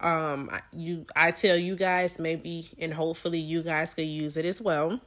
um 0.00 0.50
you 0.74 1.06
I 1.16 1.30
tell 1.30 1.56
you 1.56 1.74
guys 1.74 2.18
maybe 2.18 2.68
and 2.78 2.92
hopefully 2.92 3.38
you 3.38 3.62
guys 3.62 3.94
could 3.94 4.06
use 4.06 4.36
it 4.36 4.44
as 4.44 4.60
well. 4.60 5.00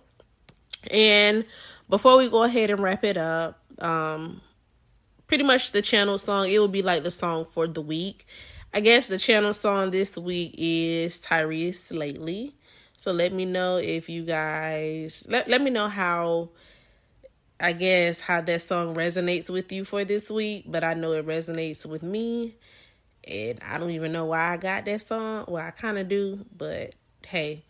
And 0.92 1.46
before 1.90 2.18
we 2.18 2.30
go 2.30 2.44
ahead 2.44 2.70
and 2.70 2.80
wrap 2.80 3.04
it 3.04 3.18
up, 3.18 3.60
um 3.80 4.42
pretty 5.30 5.44
much 5.44 5.72
the 5.72 5.82
channel 5.82 6.18
song. 6.18 6.50
It 6.50 6.60
will 6.60 6.68
be 6.68 6.82
like 6.82 7.04
the 7.04 7.12
song 7.12 7.46
for 7.46 7.68
the 7.68 7.82
week. 7.82 8.28
I 8.74 8.82
guess 8.82 9.08
the 9.08 9.18
channel 9.18 9.54
song 9.54 9.92
this 9.92 10.18
week 10.18 10.56
is 10.58 11.22
Tyrese 11.22 11.98
Lately. 11.98 12.56
So 12.98 13.14
let 13.14 13.32
me 13.32 13.46
know 13.46 13.78
if 13.78 14.10
you 14.10 14.24
guys 14.24 15.26
let 15.30 15.48
let 15.48 15.62
me 15.62 15.70
know 15.70 15.88
how 15.88 16.50
I 17.62 17.74
guess 17.74 18.20
how 18.20 18.42
that 18.42 18.62
song 18.62 18.96
resonates 18.96 19.50
with 19.50 19.72
you 19.72 19.86
for 19.86 20.04
this 20.04 20.30
week, 20.30 20.66
but 20.68 20.84
I 20.84 20.96
know 20.96 21.14
it 21.14 21.26
resonates 21.26 21.86
with 21.86 22.04
me. 22.04 22.56
And 23.30 23.60
I 23.64 23.78
don't 23.78 23.92
even 23.92 24.12
know 24.12 24.26
why 24.26 24.54
I 24.54 24.58
got 24.58 24.86
that 24.86 25.02
song. 25.02 25.46
Well, 25.48 25.64
I 25.64 25.72
kind 25.72 25.98
of 25.98 26.08
do, 26.08 26.46
but 26.56 26.96
hey, 27.28 27.64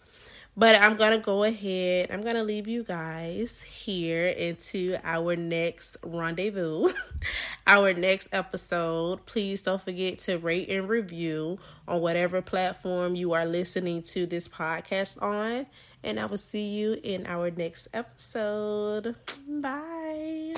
but 0.59 0.75
I'm 0.75 0.97
going 0.97 1.17
to 1.17 1.25
go 1.25 1.45
ahead. 1.45 2.11
I'm 2.11 2.21
going 2.21 2.35
to 2.35 2.43
leave 2.43 2.67
you 2.67 2.83
guys 2.83 3.61
here 3.61 4.27
into 4.27 4.97
our 5.05 5.37
next 5.37 5.95
rendezvous, 6.05 6.89
our 7.67 7.93
next 7.93 8.27
episode. 8.33 9.25
Please 9.25 9.61
don't 9.61 9.81
forget 9.81 10.17
to 10.19 10.37
rate 10.37 10.67
and 10.67 10.89
review 10.89 11.59
on 11.87 12.01
whatever 12.01 12.41
platform 12.41 13.15
you 13.15 13.31
are 13.31 13.45
listening 13.45 14.03
to 14.03 14.25
this 14.25 14.49
podcast 14.49 15.21
on. 15.21 15.65
And 16.03 16.19
I 16.19 16.25
will 16.25 16.37
see 16.37 16.67
you 16.67 16.97
in 17.01 17.25
our 17.25 17.51
next 17.51 17.87
episode. 17.93 19.15
Bye. 19.47 20.55